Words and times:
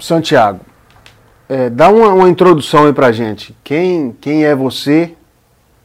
Santiago, 0.00 0.60
é, 1.48 1.68
dá 1.68 1.88
uma, 1.88 2.08
uma, 2.14 2.28
introdução 2.28 2.86
aí 2.86 2.92
pra 2.92 3.12
gente. 3.12 3.54
Quem, 3.64 4.16
quem 4.20 4.44
é 4.44 4.54
você, 4.54 5.14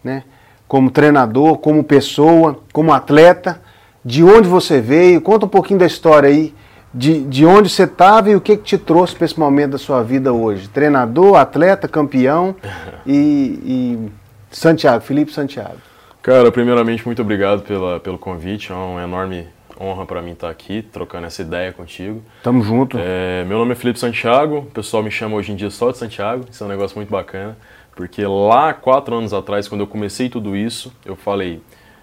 né? 0.04 0.24
Como 0.68 0.92
treinador, 0.92 1.58
como 1.58 1.84
pessoa, 1.84 2.60
como 2.72 2.94
atleta, 2.94 3.62
de 4.04 4.24
onde 4.24 4.48
você 4.48 4.80
veio, 4.80 5.22
conta 5.22 5.46
um 5.46 5.50
pouquinho 5.50 5.80
da 5.80 5.86
história 5.86 6.30
aí, 6.30 6.54
de, 6.94 7.24
de 7.24 7.46
onde 7.46 7.70
você 7.70 7.84
estava 7.84 8.30
e 8.30 8.36
o 8.36 8.42
que, 8.42 8.58
que 8.58 8.64
te 8.64 8.78
trouxe 8.78 9.16
para 9.16 9.26
esse 9.26 9.40
momento 9.40 9.72
da 9.72 9.78
sua 9.78 10.04
vida 10.04 10.32
hoje. 10.32 10.68
Treinador, 10.70 11.36
atleta, 11.36 11.88
campeão 11.88 12.56
e, 13.06 13.60
e 13.66 14.12
Santiago, 14.52 15.04
Felipe 15.04 15.32
Santiago. 15.32 15.78
Cara, 16.22 16.52
primeiramente, 16.52 17.06
muito 17.06 17.22
obrigado 17.22 17.62
pela, 17.64 18.00
pelo 18.00 18.18
convite. 18.18 18.72
É 18.72 18.76
uma 18.76 19.04
enorme 19.04 19.48
honra 19.80 20.06
para 20.06 20.22
mim 20.22 20.32
estar 20.32 20.50
aqui, 20.50 20.82
trocando 20.82 21.28
essa 21.28 21.42
ideia 21.42 21.72
contigo. 21.72 22.24
Tamo 22.44 22.64
junto. 22.64 22.98
É, 23.00 23.44
meu 23.46 23.58
nome 23.58 23.74
é 23.74 23.76
Felipe 23.76 24.00
Santiago, 24.00 24.60
o 24.60 24.66
pessoal 24.66 25.04
me 25.04 25.12
chama 25.12 25.36
hoje 25.36 25.52
em 25.52 25.56
dia 25.56 25.70
só 25.70 25.92
de 25.92 25.98
Santiago, 25.98 26.46
isso 26.50 26.64
é 26.64 26.68
um 26.68 26.70
negócio 26.70 26.96
muito 26.98 27.10
bacana, 27.10 27.58
porque 27.96 28.26
lá, 28.26 28.74
quatro 28.74 29.16
anos 29.16 29.34
atrás, 29.34 29.68
quando 29.68 29.82
eu 29.82 29.88
comecei 29.88 30.30
tudo 30.30 30.56
isso, 30.56 30.94
eu 31.06 31.16
falei, 31.16 31.62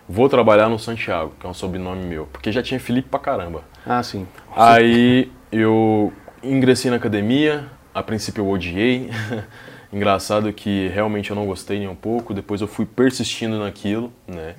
vou 0.09 0.29
trabalhar 0.29 0.69
no 0.69 0.79
Santiago, 0.79 1.33
que 1.39 1.47
é 1.47 1.49
um 1.49 1.55
sobrenome 1.55 2.05
meu, 2.05 2.27
porque 2.33 2.51
já 2.51 2.63
tinha 2.63 2.79
Felipe 2.81 3.09
pra 3.09 3.21
caramba. 3.21 3.63
Ah, 3.87 4.03
sim. 4.03 4.27
Aí 4.57 5.31
eu 5.51 6.13
ingressei 6.43 6.91
na 6.91 6.97
academia, 6.97 7.67
a 7.95 8.03
princípio 8.03 8.43
eu 8.43 8.51
odiei, 8.51 9.11
engraçado 9.93 10.53
que 10.53 10.89
realmente 10.89 11.31
eu 11.31 11.37
não 11.37 11.47
gostei 11.47 11.79
nem 11.79 11.89
um 11.89 11.95
pouco, 11.95 12.33
depois 12.33 12.61
eu 12.61 12.67
fui 12.67 12.87
persistindo 12.87 13.59
naquilo, 13.59 14.13
né? 14.27 14.55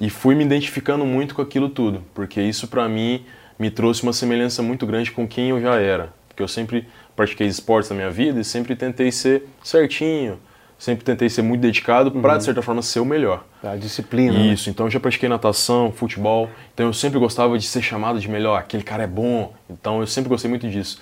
E 0.00 0.08
fui 0.08 0.34
me 0.34 0.42
identificando 0.42 1.04
muito 1.04 1.34
com 1.34 1.42
aquilo 1.42 1.68
tudo, 1.68 2.02
porque 2.14 2.40
isso 2.40 2.66
para 2.66 2.88
mim 2.88 3.22
me 3.58 3.70
trouxe 3.70 4.02
uma 4.02 4.14
semelhança 4.14 4.62
muito 4.62 4.86
grande 4.86 5.12
com 5.12 5.28
quem 5.28 5.50
eu 5.50 5.60
já 5.60 5.76
era. 5.76 6.08
Porque 6.26 6.42
eu 6.42 6.48
sempre 6.48 6.88
pratiquei 7.14 7.46
esportes 7.46 7.90
na 7.90 7.96
minha 7.96 8.10
vida 8.10 8.40
e 8.40 8.44
sempre 8.44 8.74
tentei 8.74 9.12
ser 9.12 9.46
certinho, 9.62 10.38
sempre 10.78 11.04
tentei 11.04 11.28
ser 11.28 11.42
muito 11.42 11.60
dedicado 11.60 12.10
uhum. 12.14 12.22
para, 12.22 12.38
de 12.38 12.44
certa 12.44 12.62
forma, 12.62 12.80
ser 12.80 13.00
o 13.00 13.04
melhor. 13.04 13.44
A 13.62 13.76
disciplina. 13.76 14.32
Né? 14.32 14.46
Isso, 14.46 14.70
né? 14.70 14.72
então 14.72 14.86
eu 14.86 14.90
já 14.90 14.98
pratiquei 14.98 15.28
natação, 15.28 15.92
futebol, 15.92 16.48
então 16.72 16.86
eu 16.86 16.94
sempre 16.94 17.18
gostava 17.18 17.58
de 17.58 17.66
ser 17.66 17.82
chamado 17.82 18.18
de 18.18 18.28
melhor, 18.30 18.58
aquele 18.58 18.82
cara 18.82 19.02
é 19.02 19.06
bom, 19.06 19.52
então 19.68 20.00
eu 20.00 20.06
sempre 20.06 20.30
gostei 20.30 20.48
muito 20.48 20.66
disso. 20.66 20.98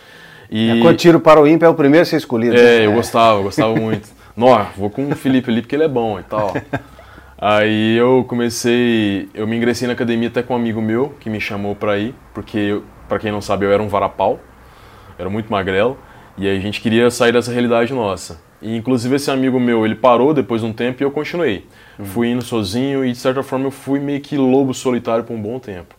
E... 0.50 0.70
É, 0.70 0.80
quando 0.80 0.96
tiro 0.96 1.20
para 1.20 1.40
o 1.40 1.46
ímpio 1.46 1.66
é 1.66 1.68
o 1.68 1.74
primeiro 1.74 2.02
a 2.02 2.06
ser 2.06 2.16
escolhido. 2.16 2.56
É, 2.56 2.86
eu 2.86 2.92
gostava, 2.92 3.38
eu 3.38 3.44
gostava 3.44 3.76
muito. 3.76 4.08
Nó, 4.36 4.66
vou 4.76 4.90
com 4.90 5.08
o 5.08 5.14
Felipe 5.14 5.50
ali 5.50 5.60
porque 5.60 5.76
ele 5.76 5.84
é 5.84 5.88
bom 5.88 6.18
e 6.18 6.22
tal. 6.24 6.52
Aí 7.40 7.96
eu 7.96 8.24
comecei, 8.28 9.28
eu 9.32 9.46
me 9.46 9.56
ingressei 9.56 9.86
na 9.86 9.92
academia 9.92 10.26
até 10.26 10.42
com 10.42 10.54
um 10.54 10.56
amigo 10.56 10.82
meu 10.82 11.14
que 11.20 11.30
me 11.30 11.40
chamou 11.40 11.76
para 11.76 11.96
ir, 11.96 12.12
porque 12.34 12.82
para 13.08 13.20
quem 13.20 13.30
não 13.30 13.40
sabe 13.40 13.64
eu 13.64 13.72
era 13.72 13.80
um 13.80 13.86
varapau, 13.86 14.40
era 15.16 15.30
muito 15.30 15.48
magrelo, 15.48 15.96
e 16.36 16.48
aí 16.48 16.56
a 16.56 16.60
gente 16.60 16.80
queria 16.80 17.08
sair 17.12 17.32
dessa 17.32 17.52
realidade 17.52 17.94
nossa. 17.94 18.40
E 18.60 18.76
inclusive 18.76 19.14
esse 19.14 19.30
amigo 19.30 19.60
meu, 19.60 19.86
ele 19.86 19.94
parou 19.94 20.34
depois 20.34 20.62
de 20.62 20.66
um 20.66 20.72
tempo 20.72 21.00
e 21.00 21.04
eu 21.04 21.12
continuei. 21.12 21.64
Uhum. 21.96 22.04
Fui 22.06 22.28
indo 22.28 22.42
sozinho 22.42 23.04
e 23.04 23.12
de 23.12 23.18
certa 23.18 23.40
forma 23.44 23.66
eu 23.66 23.70
fui 23.70 24.00
meio 24.00 24.20
que 24.20 24.36
lobo 24.36 24.74
solitário 24.74 25.22
por 25.22 25.34
um 25.34 25.40
bom 25.40 25.60
tempo. 25.60 25.94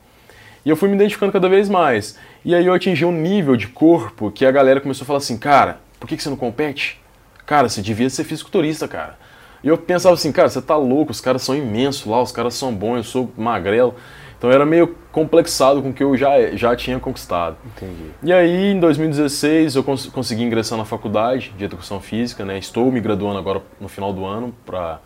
E 0.66 0.70
eu 0.70 0.76
fui 0.76 0.90
me 0.90 0.96
identificando 0.96 1.32
cada 1.32 1.48
vez 1.48 1.70
mais. 1.70 2.20
E 2.44 2.54
aí 2.54 2.66
eu 2.66 2.74
atingi 2.74 3.06
um 3.06 3.14
nível 3.14 3.56
de 3.56 3.68
corpo 3.68 4.30
que 4.30 4.46
a 4.46 4.52
galera 4.52 4.82
começou 4.82 5.06
a 5.06 5.08
falar 5.08 5.20
assim, 5.20 5.38
cara, 5.38 5.80
por 6.02 6.08
que, 6.08 6.18
que 6.18 6.24
você 6.24 6.30
não 6.30 6.36
compete? 6.36 7.00
Cara, 7.46 7.70
você 7.70 7.82
devia 7.82 8.10
ser 8.10 8.26
fisiculturista, 8.26 8.90
cara. 8.90 9.18
E 9.64 9.68
eu 9.68 9.78
pensava 9.78 10.14
assim, 10.14 10.32
cara, 10.32 10.50
você 10.50 10.62
tá 10.62 10.76
louco, 10.76 11.12
os 11.12 11.22
caras 11.22 11.42
são 11.42 11.56
imensos 11.56 12.06
lá, 12.06 12.22
os 12.22 12.32
caras 12.32 12.54
são 12.54 12.74
bons, 12.74 12.98
eu 12.98 13.04
sou 13.04 13.32
magrelo. 13.38 13.96
Então 14.38 14.50
era 14.50 14.66
meio 14.66 14.96
complexado 15.12 15.82
com 15.82 15.90
o 15.90 15.94
que 15.94 16.02
eu 16.02 16.16
já, 16.16 16.56
já 16.56 16.74
tinha 16.74 16.98
conquistado. 16.98 17.58
Entendi. 17.76 18.12
E 18.24 18.32
aí, 18.32 18.72
em 18.72 18.80
2016, 18.80 19.76
eu 19.76 19.84
cons 19.84 20.06
consegui 20.08 20.44
ingressar 20.44 20.78
na 20.78 20.86
faculdade 20.86 21.54
de 21.58 21.66
Educação 21.66 22.00
Física, 22.00 22.46
né? 22.46 22.58
Estou 22.58 22.90
me 22.90 23.02
graduando 23.02 23.38
agora 23.38 23.62
no 23.82 23.90
final 23.90 24.14
do 24.14 24.24
ano 24.24 24.56
para 24.66 25.02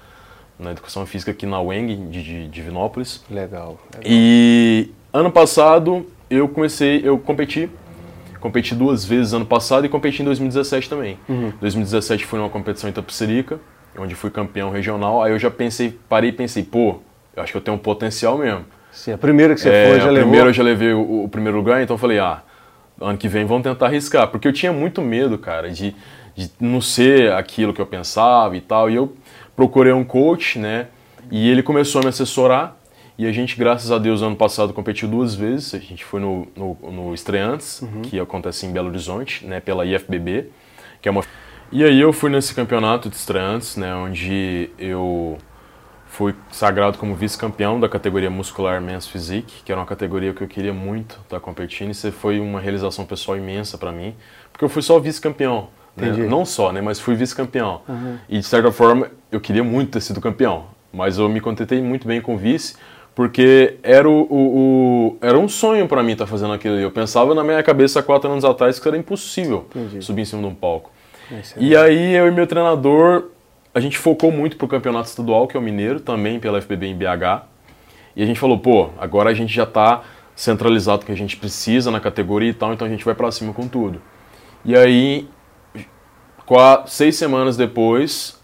na 0.60 0.72
Educação 0.72 1.04
Física 1.08 1.32
aqui 1.32 1.48
na 1.48 1.60
UENG, 1.60 1.96
de, 2.12 2.24
de 2.24 2.48
Divinópolis. 2.48 3.24
Legal, 3.28 3.80
legal. 3.92 4.04
E 4.06 4.92
ano 5.12 5.32
passado 5.32 6.06
eu 6.30 6.48
comecei, 6.48 7.02
eu 7.04 7.18
competi 7.18 7.70
competi 8.40 8.76
duas 8.76 9.06
vezes 9.06 9.34
ano 9.34 9.46
passado 9.46 9.86
e 9.86 9.90
competi 9.90 10.22
em 10.22 10.26
2017 10.26 10.90
também. 10.90 11.18
Uhum. 11.30 11.54
2017 11.62 12.26
foi 12.26 12.38
numa 12.38 12.50
competição 12.50 12.90
em 12.90 12.92
Itapecerica, 12.92 13.58
onde 13.98 14.16
fui 14.16 14.30
campeão 14.30 14.70
regional, 14.70 15.22
aí 15.22 15.32
eu 15.32 15.40
já 15.40 15.52
pensei, 15.52 15.98
parei 16.10 16.30
e 16.30 16.34
pensei, 16.34 16.64
pô, 16.64 17.00
eu 17.36 17.44
acho 17.44 17.52
que 17.52 17.58
eu 17.58 17.62
tenho 17.62 17.76
um 17.76 17.80
potencial 17.80 18.38
mesmo. 18.38 18.66
Sim, 18.92 19.14
a 19.14 19.18
primeira 19.18 19.56
que 19.56 19.62
você 19.62 19.70
é, 19.70 19.90
foi 19.90 20.00
já 20.00 20.08
a 20.08 20.12
levou? 20.12 20.30
primeira 20.30 20.50
eu 20.50 20.54
já 20.54 20.64
levei 20.64 20.94
o, 20.94 21.24
o, 21.24 21.30
primeiro 21.30 21.58
lugar, 21.58 21.82
então 21.82 21.96
eu 21.96 21.98
falei, 21.98 22.20
ah, 22.20 22.44
ano 23.02 23.18
que 23.18 23.28
vem 23.28 23.46
vamos 23.46 23.64
tentar 23.64 23.88
arriscar, 23.88 24.28
porque 24.28 24.48
eu 24.48 24.54
tinha 24.54 24.72
muito 24.72 25.02
medo, 25.02 25.38
cara, 25.38 25.70
de, 25.70 25.96
de 26.36 26.52
não 26.60 26.80
ser 26.80 27.32
aquilo 27.34 27.74
que 27.74 27.82
eu 27.82 27.86
pensava 27.86 28.56
e 28.56 28.62
tal, 28.62 28.90
e 28.90 28.96
eu 28.96 29.14
procurei 29.56 29.94
um 29.94 30.04
coach, 30.04 30.60
né, 30.60 30.88
e 31.32 31.50
ele 31.50 31.64
começou 31.64 32.00
a 32.02 32.04
me 32.04 32.10
assessorar, 32.10 32.78
e 33.18 33.28
a 33.28 33.32
gente, 33.32 33.56
graças 33.56 33.92
a 33.92 33.98
Deus, 33.98 34.22
ano 34.22 34.36
passado 34.36 34.74
competiu 34.74 35.08
duas 35.08 35.36
vezes, 35.36 35.74
a 35.76 35.80
gente 35.80 36.04
foi 36.04 36.20
no, 36.20 36.48
no, 36.56 36.78
no 36.92 37.14
Estreantes, 37.14 37.82
uhum. 37.82 38.02
que 38.04 38.20
acontece 38.20 38.66
em 38.66 38.72
Belo 38.72 38.90
Horizonte, 38.90 39.46
né, 39.46 39.60
pela 39.60 39.86
IFBB, 39.86 40.50
que 41.02 41.08
é 41.08 41.12
uma 41.12 41.24
e 41.74 41.84
aí 41.84 42.00
eu 42.00 42.14
fui 42.14 42.30
nesse 42.30 42.54
campeonato 42.54 43.10
de 43.10 43.16
estreantes, 43.16 43.76
né, 43.76 43.94
onde 43.96 44.70
eu 44.78 45.40
fui 46.06 46.36
sagrado 46.52 47.00
como 47.00 47.16
vice-campeão 47.16 47.80
da 47.80 47.90
categoria 47.90 48.30
muscular 48.30 48.80
Men's 48.80 49.08
Physique, 49.08 49.64
que 49.66 49.72
era 49.72 49.82
uma 49.82 49.88
categoria 49.88 50.32
que 50.32 50.44
eu 50.44 50.48
queria 50.48 50.72
muito 50.72 51.20
estar 51.24 51.40
competindo, 51.40 51.88
e 51.88 51.92
isso 51.92 52.12
foi 52.12 52.40
uma 52.40 52.60
realização 52.60 53.04
pessoal 53.04 53.36
imensa 53.36 53.76
para 53.76 53.92
mim, 53.92 54.16
porque 54.52 54.64
eu 54.64 54.70
fui 54.70 54.84
só 54.84 55.00
vice-campeão. 55.00 55.70
Né? 55.98 56.12
Não 56.30 56.46
só, 56.46 56.72
né, 56.72 56.80
mas 56.80 57.00
fui 57.00 57.16
vice-campeão. 57.16 57.82
Uhum. 57.90 58.18
E 58.30 58.38
de 58.38 58.46
certa 58.46 58.72
forma 58.72 59.10
eu 59.32 59.42
queria 59.42 59.64
muito 59.64 59.92
ter 59.92 60.02
sido 60.02 60.22
campeão, 60.22 60.66
mas 60.94 61.18
eu 61.18 61.28
me 61.28 61.42
contentei 61.42 61.82
muito 61.82 62.08
bem 62.08 62.22
com 62.22 62.38
vice, 62.38 62.76
porque 63.16 63.78
era, 63.82 64.08
o, 64.08 64.22
o, 64.30 64.36
o 64.36 65.18
era 65.22 65.38
um 65.38 65.48
sonho 65.48 65.88
para 65.88 66.04
mim 66.04 66.14
estar 66.14 66.28
fazendo 66.28 66.54
aquilo. 66.54 66.76
Eu 66.76 66.92
pensava 66.92 67.34
na 67.34 67.44
minha 67.44 67.62
cabeça 67.64 68.00
há 68.00 68.04
quatro 68.04 68.30
anos 68.30 68.46
atrás 68.46 68.80
que 68.80 68.88
era 68.88 68.98
impossível 68.98 69.66
Entendi. 69.76 70.04
subir 70.04 70.22
em 70.22 70.26
cima 70.26 70.42
de 70.42 70.48
um 70.48 70.56
palco. 70.56 70.92
E 71.58 71.76
aí 71.76 72.16
eu 72.16 72.28
e 72.28 72.32
meu 72.32 72.46
treinador, 72.46 73.30
a 73.74 73.80
gente 73.80 73.98
focou 73.98 74.32
muito 74.32 74.58
pro 74.58 74.68
campeonato 74.68 75.10
estadual, 75.10 75.48
que 75.48 75.58
é 75.58 75.60
o 75.60 75.64
Mineiro, 75.64 76.00
também 76.00 76.40
pela 76.40 76.62
FBB 76.62 76.88
em 76.88 76.96
BH. 76.96 77.44
E 78.16 78.22
a 78.22 78.26
gente 78.26 78.40
falou, 78.40 78.60
pô, 78.60 78.90
agora 79.00 79.30
a 79.30 79.34
gente 79.34 79.54
já 79.54 79.64
está 79.64 80.04
centralizado 80.36 81.06
que 81.06 81.12
a 81.12 81.16
gente 81.16 81.38
precisa 81.38 81.90
na 81.92 82.00
categoria 82.00 82.50
e 82.50 82.54
tal, 82.54 82.74
então 82.74 82.88
a 82.88 82.90
gente 82.90 83.06
vai 83.06 83.16
para 83.16 83.32
cima 83.32 83.54
com 83.54 83.68
tudo. 83.68 84.02
E 84.66 84.76
aí, 84.76 85.28
seis 86.88 87.16
semanas 87.16 87.58
depois, 87.58 88.40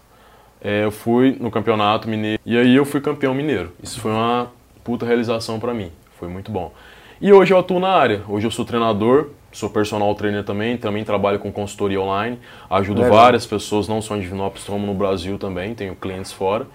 é, 0.60 0.84
eu 0.84 0.90
fui 0.90 1.36
no 1.40 1.50
campeonato 1.50 2.08
mineiro. 2.08 2.40
E 2.44 2.56
aí 2.56 2.74
eu 2.74 2.84
fui 2.84 3.00
campeão 3.00 3.34
mineiro. 3.34 3.72
Isso 3.82 4.00
foi 4.00 4.10
uma 4.10 4.50
puta 4.84 5.06
realização 5.06 5.58
para 5.58 5.72
mim. 5.72 5.90
Foi 6.18 6.28
muito 6.28 6.50
bom. 6.50 6.72
E 7.20 7.32
hoje 7.32 7.52
eu 7.52 7.58
atuo 7.58 7.80
na 7.80 7.90
área. 7.90 8.22
Hoje 8.28 8.46
eu 8.46 8.50
sou 8.50 8.64
treinador, 8.64 9.28
sou 9.52 9.68
personal 9.68 10.14
trainer 10.14 10.44
também, 10.44 10.76
também 10.76 11.04
trabalho 11.04 11.38
com 11.38 11.50
consultoria 11.50 12.00
online, 12.00 12.38
ajudo 12.68 13.02
Legal. 13.02 13.16
várias 13.16 13.46
pessoas, 13.46 13.88
não 13.88 14.00
só 14.00 14.16
em 14.16 14.20
Divinópolis, 14.20 14.64
como 14.64 14.86
no 14.86 14.94
Brasil 14.94 15.38
também, 15.38 15.74
tenho 15.74 15.94
clientes 15.94 16.32
fora. 16.32 16.66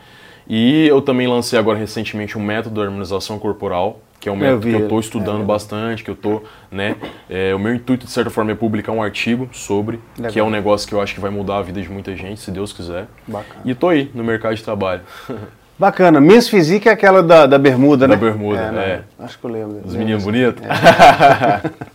E 0.47 0.87
eu 0.87 1.01
também 1.01 1.27
lancei 1.27 1.57
agora 1.57 1.77
recentemente 1.77 2.37
um 2.37 2.43
método 2.43 2.79
de 2.79 2.85
harmonização 2.85 3.39
corporal, 3.39 3.99
que 4.19 4.29
é 4.29 4.31
um 4.31 4.35
método 4.35 4.67
que 4.67 4.73
eu 4.73 4.83
estou 4.83 4.99
estudando 4.99 5.41
é. 5.41 5.45
bastante, 5.45 6.03
que 6.03 6.09
eu 6.09 6.13
estou, 6.13 6.43
né, 6.71 6.95
é, 7.29 7.53
o 7.53 7.59
meu 7.59 7.73
intuito 7.73 8.05
de 8.05 8.11
certa 8.11 8.29
forma 8.29 8.51
é 8.51 8.55
publicar 8.55 8.91
um 8.91 9.01
artigo 9.01 9.49
sobre, 9.51 9.99
Legal. 10.17 10.31
que 10.31 10.39
é 10.39 10.43
um 10.43 10.49
negócio 10.49 10.87
que 10.87 10.93
eu 10.93 11.01
acho 11.01 11.13
que 11.13 11.19
vai 11.19 11.31
mudar 11.31 11.57
a 11.57 11.61
vida 11.61 11.81
de 11.81 11.89
muita 11.89 12.15
gente, 12.15 12.39
se 12.39 12.51
Deus 12.51 12.73
quiser. 12.73 13.07
Bacana. 13.27 13.61
E 13.63 13.71
estou 13.71 13.89
aí 13.89 14.09
no 14.13 14.23
mercado 14.23 14.55
de 14.55 14.63
trabalho. 14.63 15.01
Bacana. 15.77 16.21
Miss 16.21 16.47
Physique 16.47 16.87
é 16.87 16.91
aquela 16.93 17.21
da, 17.21 17.45
da 17.45 17.57
bermuda, 17.57 18.07
da 18.07 18.15
né? 18.15 18.19
Da 18.19 18.25
bermuda, 18.25 18.59
é, 18.59 18.71
né? 18.71 18.85
é. 19.19 19.23
Acho 19.23 19.37
que 19.37 19.45
eu 19.45 19.51
lembro. 19.51 19.81
Os 19.83 19.93
meninos 19.93 20.23
bonitos? 20.23 20.63
É. 20.63 21.85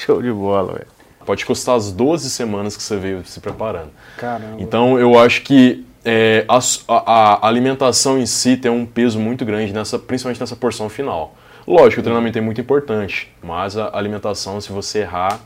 Show 0.04 0.22
de 0.22 0.32
bola, 0.32 0.72
velho. 0.72 0.86
Pode 1.26 1.44
custar 1.44 1.76
as 1.76 1.92
12 1.92 2.30
semanas 2.30 2.76
que 2.76 2.82
você 2.82 2.96
veio 2.96 3.24
se 3.24 3.40
preparando. 3.40 3.90
Caramba. 4.16 4.56
Então 4.58 4.98
eu 4.98 5.18
acho 5.18 5.42
que 5.42 5.84
é, 6.04 6.46
a, 6.48 6.58
a, 6.88 7.46
alimentação 7.46 8.18
em 8.18 8.24
si 8.24 8.56
tem 8.56 8.70
um 8.70 8.86
peso 8.86 9.18
muito 9.18 9.44
grande, 9.44 9.72
nessa, 9.72 9.98
principalmente 9.98 10.40
nessa 10.40 10.56
porção 10.56 10.88
final. 10.88 11.34
Lógico, 11.66 12.00
o 12.00 12.02
treinamento 12.02 12.38
é 12.38 12.40
muito 12.40 12.60
importante, 12.60 13.30
mas 13.42 13.76
a 13.76 13.90
alimentação, 13.92 14.60
se 14.60 14.72
você 14.72 15.00
errar, 15.00 15.40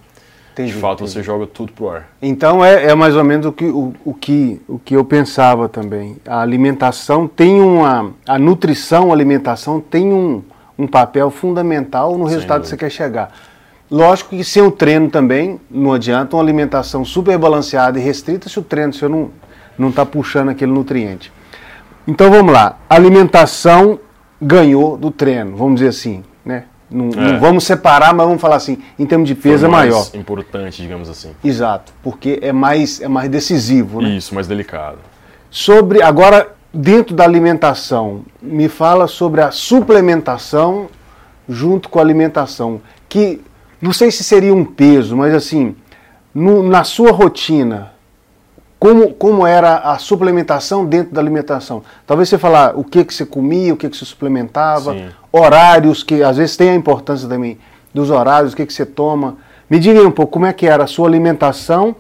Entendi, 0.53 0.73
de 0.73 0.79
fato 0.79 1.03
entendi. 1.03 1.11
você 1.11 1.23
joga 1.25 1.47
tudo 1.49 1.73
pro 1.73 1.91
ar. 1.91 2.09
Então 2.23 2.65
é, 2.65 2.85
é 2.85 2.95
mais 2.95 3.17
ou 3.17 3.25
menos 3.25 3.47
o 3.47 3.53
que, 3.53 3.65
o, 3.65 3.93
o, 4.05 4.15
que, 4.15 4.63
o 4.69 4.79
que 4.79 4.95
eu 4.95 5.05
pensava 5.05 5.69
também. 5.69 6.17
A 6.25 6.41
alimentação 6.41 7.27
tem 7.27 7.61
uma. 7.61 8.13
A 8.27 8.39
nutrição, 8.39 9.11
a 9.11 9.13
alimentação 9.13 9.81
tem 9.81 10.13
um, 10.13 10.45
um 10.79 10.87
papel 10.87 11.29
fundamental 11.31 12.17
no 12.17 12.25
resultado 12.25 12.63
que 12.63 12.69
você 12.69 12.77
quer 12.77 12.91
chegar. 12.91 13.33
Lógico 13.91 14.31
que 14.31 14.43
sem 14.45 14.63
o 14.63 14.71
treino 14.71 15.09
também 15.11 15.61
não 15.71 15.93
adianta 15.93 16.37
uma 16.37 16.43
alimentação 16.43 17.05
super 17.05 17.37
balanceada 17.39 17.99
e 17.99 18.03
restrita 18.03 18.49
se 18.49 18.59
o 18.59 18.63
treino 18.63 18.93
você 18.93 19.07
não 19.09 19.31
não 19.77 19.89
está 19.89 20.07
puxando 20.07 20.51
aquele 20.51 20.71
nutriente. 20.71 21.33
Então 22.07 22.31
vamos 22.31 22.53
lá, 22.53 22.79
a 22.89 22.95
alimentação 22.95 23.99
ganhou 24.41 24.97
do 24.97 25.11
treino, 25.11 25.57
vamos 25.57 25.77
dizer 25.77 25.89
assim, 25.89 26.23
né? 26.45 26.65
Não, 26.89 27.09
É. 27.09 27.33
não 27.33 27.41
vamos 27.41 27.65
separar, 27.65 28.15
mas 28.15 28.25
vamos 28.27 28.41
falar 28.41 28.55
assim, 28.57 28.79
em 28.97 29.05
termos 29.05 29.27
de 29.27 29.35
peso 29.35 29.67
é 29.67 29.69
mais 29.69 29.89
maior. 29.91 30.07
importante, 30.15 30.81
digamos 30.81 31.09
assim. 31.09 31.33
Exato, 31.43 31.93
porque 32.05 32.39
é 32.41 32.53
mais, 32.53 33.01
é 33.01 33.09
mais 33.09 33.29
decisivo, 33.29 34.01
né? 34.01 34.11
Isso, 34.11 34.33
mais 34.35 34.47
delicado. 34.47 34.99
Sobre, 35.51 36.01
agora, 36.03 36.53
dentro 36.73 37.17
da 37.17 37.25
alimentação, 37.25 38.23
me 38.41 38.69
fala 38.69 39.09
sobre 39.09 39.41
a 39.41 39.51
suplementação 39.51 40.87
junto 41.49 41.89
com 41.89 41.99
a 41.99 42.03
alimentação, 42.03 42.81
que 43.09 43.41
não 43.85 43.93
sei 43.93 44.11
se 44.11 44.25
seria 44.25 44.53
um 44.55 44.65
peso, 44.65 45.17
mas 45.17 45.35
assim, 45.35 45.77
no- 46.35 46.63
na 46.63 46.85
sua 46.85 47.13
rotina, 47.13 47.93
como, 48.79 49.13
como 49.15 49.47
era 49.47 49.77
a 49.77 49.99
suplementação 49.99 50.85
dentro 50.85 51.15
da 51.15 51.21
alimentação? 51.21 51.83
Talvez 52.07 52.29
você 52.29 52.39
falar 52.39 52.79
o 52.79 52.83
que, 52.85 53.05
que 53.05 53.15
você 53.15 53.25
comia, 53.27 53.73
o 53.73 53.77
que, 53.77 53.89
que 53.89 53.97
você 53.97 54.05
suplementava, 54.05 54.93
Sim. 54.95 55.09
horários, 55.33 56.03
que 56.03 56.23
às 56.23 56.37
vezes 56.37 56.57
tem 56.57 56.71
a 56.71 56.75
importância 56.75 57.29
também 57.29 57.59
dos 57.93 58.11
horários, 58.11 58.53
o 58.53 58.57
que, 58.57 58.67
que 58.67 58.73
você 58.73 58.85
toma. 58.87 59.37
Me 59.69 59.79
diga 59.79 60.01
aí 60.01 60.07
um 60.07 60.11
pouco 60.11 60.33
como 60.33 60.47
é 60.47 60.53
que 60.53 60.67
era 60.67 60.85
a 60.85 60.87
sua 60.87 61.07
alimentação 61.09 61.95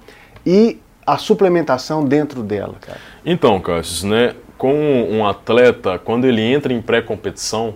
e 0.45 0.79
a 1.07 1.17
suplementação 1.19 2.05
dentro 2.05 2.43
dela, 2.43 2.75
cara. 2.81 2.99
Então, 3.25 3.61
Cassius, 3.61 4.05
né, 4.05 4.35
com 4.59 4.75
um 5.11 5.27
atleta, 5.27 5.99
quando 5.99 6.27
ele 6.27 6.43
entra 6.43 6.73
em 6.73 6.81
pré-competição, 6.83 7.75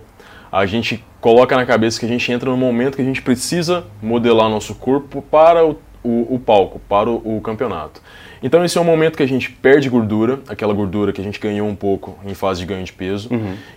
a 0.51 0.65
gente 0.65 1.03
coloca 1.21 1.55
na 1.55 1.65
cabeça 1.65 1.99
que 1.99 2.05
a 2.05 2.09
gente 2.09 2.31
entra 2.31 2.49
no 2.49 2.57
momento 2.57 2.95
que 2.95 3.01
a 3.01 3.05
gente 3.05 3.21
precisa 3.21 3.83
modelar 4.01 4.49
nosso 4.49 4.73
corpo 4.75 5.21
para 5.21 5.65
o, 5.65 5.77
o- 6.03 6.35
o 6.35 6.39
palco, 6.39 6.79
para 6.87 7.09
o, 7.09 7.37
o 7.37 7.41
campeonato. 7.41 8.01
Então 8.41 8.63
esse 8.63 8.77
é 8.77 8.81
um 8.81 8.85
momento 8.85 9.17
que 9.17 9.23
a 9.23 9.27
gente 9.27 9.51
perde 9.51 9.89
gordura, 9.89 10.39
aquela 10.47 10.73
gordura 10.73 11.11
que 11.11 11.19
a 11.19 11.23
gente 11.23 11.37
ganhou 11.41 11.67
um 11.67 11.75
pouco 11.75 12.17
em 12.25 12.33
fase 12.33 12.61
de 12.61 12.65
ganho 12.65 12.85
de 12.85 12.93
peso, 12.93 13.29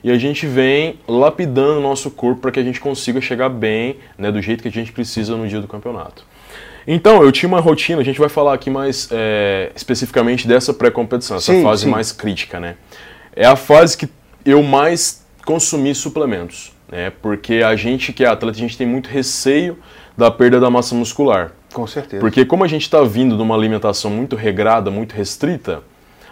e 0.04 0.10
a 0.10 0.16
gente 0.16 0.46
vem 0.46 1.00
lapidando 1.08 1.80
o 1.80 1.82
nosso 1.82 2.10
corpo 2.12 2.42
para 2.42 2.52
que 2.52 2.60
a 2.60 2.62
gente 2.62 2.78
consiga 2.80 3.20
chegar 3.20 3.48
bem, 3.48 3.96
né, 4.16 4.30
do 4.30 4.40
jeito 4.40 4.62
que 4.62 4.68
a 4.68 4.72
gente 4.72 4.92
precisa 4.92 5.36
no 5.36 5.48
dia 5.48 5.60
do 5.60 5.66
campeonato. 5.66 6.24
Então, 6.86 7.22
eu 7.22 7.30
tinha 7.30 7.48
uma 7.48 7.60
rotina, 7.60 8.00
a 8.00 8.04
gente 8.04 8.18
vai 8.18 8.28
falar 8.28 8.54
aqui 8.54 8.68
mais 8.70 9.08
é, 9.12 9.70
especificamente 9.74 10.46
dessa 10.48 10.72
pré-competição, 10.74 11.36
essa 11.36 11.52
Sim, 11.52 11.62
fase 11.62 11.84
sim. 11.84 11.90
mais 11.90 12.10
crítica, 12.12 12.58
né? 12.58 12.74
É 13.34 13.46
a 13.46 13.54
fase 13.56 13.96
que 13.96 14.08
eu 14.44 14.62
mais 14.64 15.24
consumi 15.44 15.94
suplementos, 15.94 16.71
né? 16.92 17.10
Porque 17.22 17.54
a 17.54 17.74
gente 17.74 18.12
que 18.12 18.22
é 18.22 18.28
atleta, 18.28 18.56
a 18.56 18.60
gente 18.60 18.76
tem 18.76 18.86
muito 18.86 19.08
receio 19.08 19.78
da 20.16 20.30
perda 20.30 20.60
da 20.60 20.70
massa 20.70 20.94
muscular. 20.94 21.52
Com 21.72 21.86
certeza. 21.86 22.20
Porque 22.20 22.44
como 22.44 22.62
a 22.62 22.68
gente 22.68 22.82
está 22.82 23.02
vindo 23.02 23.34
de 23.34 23.42
uma 23.42 23.54
alimentação 23.54 24.10
muito 24.10 24.36
regrada, 24.36 24.90
muito 24.90 25.14
restrita, 25.14 25.80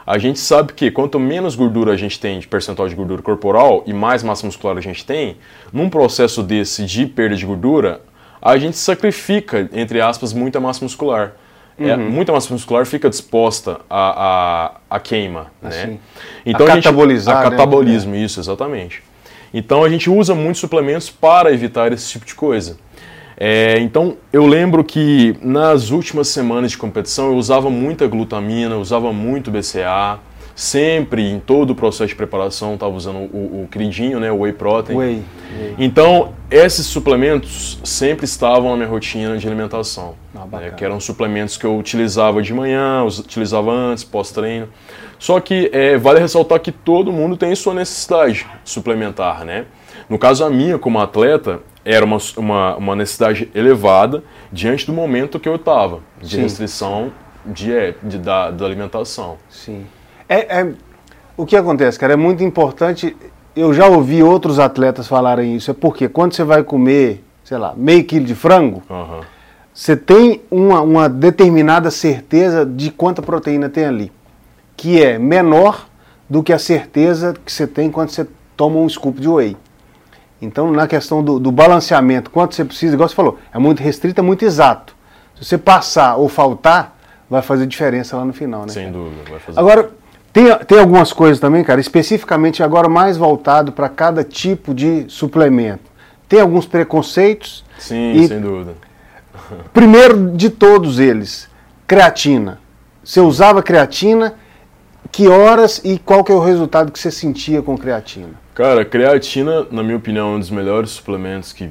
a 0.06 0.18
gente 0.18 0.38
sabe 0.38 0.74
que 0.74 0.90
quanto 0.90 1.18
menos 1.18 1.54
gordura 1.54 1.92
a 1.92 1.96
gente 1.96 2.20
tem 2.20 2.38
de 2.38 2.46
percentual 2.46 2.88
de 2.88 2.94
gordura 2.94 3.22
corporal 3.22 3.82
e 3.86 3.92
mais 3.94 4.22
massa 4.22 4.44
muscular 4.44 4.76
a 4.76 4.80
gente 4.80 5.04
tem, 5.04 5.38
num 5.72 5.88
processo 5.88 6.42
desse 6.42 6.84
de 6.84 7.06
perda 7.06 7.34
de 7.36 7.46
gordura, 7.46 8.02
a 8.42 8.58
gente 8.58 8.76
sacrifica, 8.76 9.68
entre 9.72 10.00
aspas, 10.00 10.32
muita 10.32 10.60
massa 10.60 10.84
muscular. 10.84 11.32
É, 11.78 11.94
Uhum. 11.94 12.10
muita 12.10 12.30
massa 12.30 12.52
muscular 12.52 12.84
fica 12.84 13.08
disposta 13.08 13.80
à, 13.88 14.74
à, 14.90 14.96
à 14.96 15.00
queima, 15.00 15.46
Assim. 15.62 15.98
né? 16.44 16.52
A 16.52 16.58
catabolizar, 16.66 17.38
a 17.38 17.44
né? 17.44 17.50
catabolismo, 17.50 18.14
isso, 18.14 18.38
exatamente. 18.38 19.02
Então 19.52 19.84
a 19.84 19.88
gente 19.88 20.08
usa 20.08 20.34
muitos 20.34 20.60
suplementos 20.60 21.10
para 21.10 21.52
evitar 21.52 21.92
esse 21.92 22.08
tipo 22.08 22.24
de 22.24 22.34
coisa. 22.34 22.78
É, 23.36 23.78
então 23.80 24.18
eu 24.32 24.46
lembro 24.46 24.84
que 24.84 25.34
nas 25.40 25.90
últimas 25.90 26.28
semanas 26.28 26.72
de 26.72 26.78
competição 26.78 27.28
eu 27.28 27.36
usava 27.36 27.70
muita 27.70 28.06
glutamina, 28.06 28.76
usava 28.76 29.12
muito 29.12 29.50
BCA, 29.50 30.18
sempre 30.60 31.26
em 31.26 31.40
todo 31.40 31.70
o 31.70 31.74
processo 31.74 32.08
de 32.08 32.14
preparação 32.14 32.74
estava 32.74 32.92
usando 32.94 33.16
o, 33.16 33.62
o 33.62 33.68
queridinho, 33.70 34.20
né, 34.20 34.30
o 34.30 34.40
whey 34.40 34.52
protein. 34.52 34.94
Whey. 34.94 35.22
Então 35.78 36.34
esses 36.50 36.84
suplementos 36.84 37.78
sempre 37.82 38.26
estavam 38.26 38.70
na 38.72 38.76
minha 38.76 38.88
rotina 38.88 39.38
de 39.38 39.46
alimentação, 39.46 40.16
Ah, 40.34 40.44
né, 40.58 40.70
que 40.76 40.84
eram 40.84 41.00
suplementos 41.00 41.56
que 41.56 41.64
eu 41.64 41.78
utilizava 41.78 42.42
de 42.42 42.52
manhã, 42.52 43.02
utilizava 43.04 43.70
antes, 43.72 44.04
pós-treino. 44.04 44.68
Só 45.18 45.40
que 45.40 45.70
é, 45.72 45.96
vale 45.96 46.20
ressaltar 46.20 46.60
que 46.60 46.70
todo 46.72 47.10
mundo 47.10 47.38
tem 47.38 47.54
sua 47.54 47.72
necessidade 47.72 48.46
suplementar, 48.62 49.46
né? 49.46 49.64
No 50.10 50.18
caso 50.18 50.44
a 50.44 50.50
minha, 50.50 50.78
como 50.78 50.98
atleta, 50.98 51.60
era 51.86 52.04
uma, 52.04 52.18
uma, 52.36 52.76
uma 52.76 52.96
necessidade 52.96 53.48
elevada 53.54 54.22
diante 54.52 54.84
do 54.86 54.92
momento 54.92 55.40
que 55.40 55.48
eu 55.48 55.56
estava, 55.56 56.00
de 56.20 56.36
Sim. 56.36 56.42
restrição 56.42 57.10
de, 57.46 57.72
é, 57.72 57.94
de- 58.02 58.18
da, 58.18 58.50
da 58.50 58.66
alimentação. 58.66 59.38
Sim. 59.48 59.86
É, 60.30 60.60
é- 60.60 60.72
o 61.36 61.44
que 61.44 61.56
acontece, 61.56 61.98
cara, 61.98 62.12
é 62.12 62.16
muito 62.16 62.44
importante. 62.44 63.16
Eu 63.56 63.74
já 63.74 63.86
ouvi 63.88 64.22
outros 64.22 64.60
atletas 64.60 65.08
falarem 65.08 65.56
isso. 65.56 65.72
É 65.72 65.74
porque 65.74 66.08
quando 66.08 66.34
você 66.34 66.44
vai 66.44 66.62
comer, 66.62 67.24
sei 67.42 67.58
lá, 67.58 67.74
meio 67.76 68.04
quilo 68.04 68.24
de 68.24 68.34
frango, 68.34 68.80
Aham. 68.88 69.22
você 69.74 69.96
tem 69.96 70.40
uma, 70.48 70.80
uma 70.82 71.08
determinada 71.08 71.90
certeza 71.90 72.64
de 72.64 72.92
quanta 72.92 73.20
proteína 73.20 73.68
tem 73.68 73.86
ali, 73.86 74.12
que 74.76 75.02
é 75.02 75.18
menor 75.18 75.88
do 76.28 76.44
que 76.44 76.52
a 76.52 76.58
certeza 76.60 77.34
que 77.44 77.50
você 77.50 77.66
tem 77.66 77.90
quando 77.90 78.10
você 78.10 78.24
toma 78.56 78.78
um 78.78 78.88
scoop 78.88 79.20
de 79.20 79.28
whey. 79.28 79.56
Então, 80.40 80.70
na 80.70 80.86
questão 80.86 81.24
do, 81.24 81.40
do 81.40 81.50
balanceamento, 81.50 82.30
quanto 82.30 82.54
você 82.54 82.64
precisa, 82.64 82.94
igual 82.94 83.08
você 83.08 83.14
falou, 83.16 83.38
é 83.52 83.58
muito 83.58 83.82
restrito, 83.82 84.20
é 84.20 84.22
muito 84.22 84.44
exato. 84.44 84.94
Se 85.34 85.44
você 85.44 85.58
passar 85.58 86.16
ou 86.16 86.28
faltar, 86.28 86.96
vai 87.28 87.42
fazer 87.42 87.66
diferença 87.66 88.16
lá 88.16 88.24
no 88.24 88.32
final, 88.32 88.62
né? 88.62 88.68
Sem 88.68 88.92
dúvida. 88.92 89.22
Vai 89.28 89.38
fazer. 89.38 89.58
Agora, 89.58 89.90
tem, 90.32 90.54
tem 90.66 90.78
algumas 90.78 91.12
coisas 91.12 91.40
também, 91.40 91.64
cara, 91.64 91.80
especificamente 91.80 92.62
agora 92.62 92.88
mais 92.88 93.16
voltado 93.16 93.72
para 93.72 93.88
cada 93.88 94.22
tipo 94.22 94.72
de 94.72 95.04
suplemento. 95.08 95.90
Tem 96.28 96.40
alguns 96.40 96.66
preconceitos. 96.66 97.64
Sim, 97.78 98.12
e- 98.12 98.28
sem 98.28 98.40
dúvida. 98.40 98.74
Primeiro 99.72 100.30
de 100.36 100.50
todos 100.50 100.98
eles, 100.98 101.48
creatina. 101.86 102.60
Você 103.02 103.20
usava 103.20 103.62
creatina, 103.62 104.34
que 105.10 105.26
horas 105.26 105.80
e 105.82 105.98
qual 105.98 106.22
que 106.22 106.30
é 106.30 106.34
o 106.34 106.40
resultado 106.40 106.92
que 106.92 106.98
você 106.98 107.10
sentia 107.10 107.60
com 107.62 107.76
creatina? 107.76 108.34
Cara, 108.54 108.84
creatina, 108.84 109.66
na 109.70 109.82
minha 109.82 109.96
opinião, 109.96 110.34
é 110.34 110.36
um 110.36 110.38
dos 110.38 110.50
melhores 110.50 110.90
suplementos 110.90 111.52
que, 111.52 111.70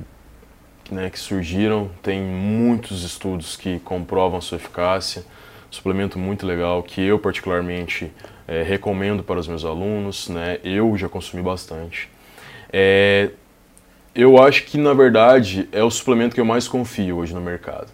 né, 0.92 1.10
que 1.10 1.20
surgiram. 1.20 1.90
Tem 2.04 2.22
muitos 2.22 3.04
estudos 3.04 3.56
que 3.56 3.80
comprovam 3.80 4.42
sua 4.42 4.58
eficácia. 4.58 5.24
Suplemento 5.72 6.18
muito 6.18 6.46
legal 6.46 6.82
que 6.82 7.02
eu 7.02 7.20
particularmente 7.20 8.12
eh, 8.48 8.64
recomendo 8.64 9.24
para 9.24 9.40
os 9.40 9.48
meus 9.48 9.64
alunos. 9.64 10.30
Né? 10.30 10.60
Eu 10.64 10.98
já 10.98 11.08
consumi 11.08 11.44
bastante. 11.44 12.10
É, 12.72 13.32
eu 14.14 14.42
acho 14.42 14.66
que 14.66 14.78
na 14.78 14.94
verdade 14.94 15.68
é 15.72 15.84
o 15.84 15.90
suplemento 15.90 16.36
que 16.36 16.42
eu 16.42 16.46
mais 16.46 16.68
confio 16.68 17.18
hoje 17.18 17.34
no 17.34 17.42
mercado. 17.42 17.88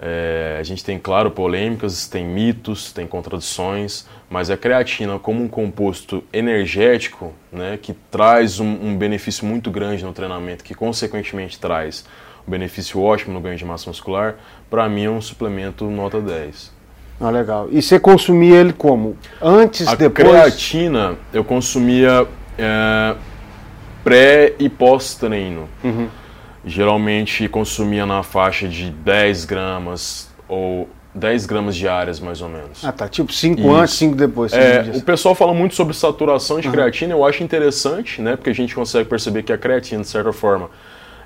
É, 0.00 0.56
a 0.60 0.62
gente 0.62 0.84
tem, 0.84 0.96
claro, 0.96 1.30
polêmicas, 1.30 2.06
tem 2.06 2.24
mitos, 2.24 2.92
tem 2.92 3.06
contradições, 3.06 4.06
mas 4.30 4.48
a 4.48 4.56
creatina, 4.56 5.18
como 5.18 5.42
um 5.42 5.48
composto 5.48 6.22
energético, 6.32 7.34
né, 7.50 7.76
que 7.80 7.92
traz 8.08 8.60
um, 8.60 8.66
um 8.66 8.96
benefício 8.96 9.44
muito 9.44 9.70
grande 9.72 10.04
no 10.04 10.12
treinamento, 10.12 10.62
que 10.62 10.72
consequentemente 10.72 11.58
traz 11.58 12.04
um 12.46 12.50
benefício 12.50 13.00
ótimo 13.00 13.34
no 13.34 13.40
ganho 13.40 13.56
de 13.56 13.64
massa 13.64 13.90
muscular, 13.90 14.36
para 14.70 14.88
mim 14.88 15.04
é 15.04 15.10
um 15.10 15.20
suplemento 15.20 15.90
nota 15.90 16.20
10. 16.20 16.77
Ah, 17.20 17.30
legal. 17.30 17.68
E 17.70 17.82
você 17.82 17.98
consumia 17.98 18.56
ele 18.56 18.72
como? 18.72 19.16
Antes, 19.42 19.88
A 19.88 19.94
depois? 19.94 20.28
creatina 20.28 21.16
eu 21.32 21.42
consumia 21.42 22.26
é, 22.56 23.14
pré 24.04 24.54
e 24.58 24.68
pós-treino. 24.68 25.68
Uhum. 25.82 26.08
Geralmente 26.64 27.48
consumia 27.48 28.06
na 28.06 28.22
faixa 28.22 28.68
de 28.68 28.90
10 28.90 29.44
gramas 29.46 30.30
ou 30.48 30.88
10 31.14 31.46
gramas 31.46 31.74
diárias, 31.74 32.20
mais 32.20 32.40
ou 32.40 32.48
menos. 32.48 32.84
Ah, 32.84 32.92
tá. 32.92 33.08
Tipo 33.08 33.32
5 33.32 33.60
Isso. 33.60 33.70
antes, 33.74 33.94
5 33.94 34.14
depois. 34.16 34.52
É, 34.52 34.92
o 34.94 35.02
pessoal 35.02 35.34
fala 35.34 35.52
muito 35.52 35.74
sobre 35.74 35.94
saturação 35.94 36.60
de 36.60 36.70
creatina, 36.70 37.14
eu 37.14 37.24
acho 37.24 37.42
interessante, 37.42 38.22
né? 38.22 38.36
Porque 38.36 38.50
a 38.50 38.54
gente 38.54 38.74
consegue 38.74 39.08
perceber 39.08 39.42
que 39.42 39.52
a 39.52 39.58
creatina, 39.58 40.02
de 40.02 40.08
certa 40.08 40.32
forma, 40.32 40.70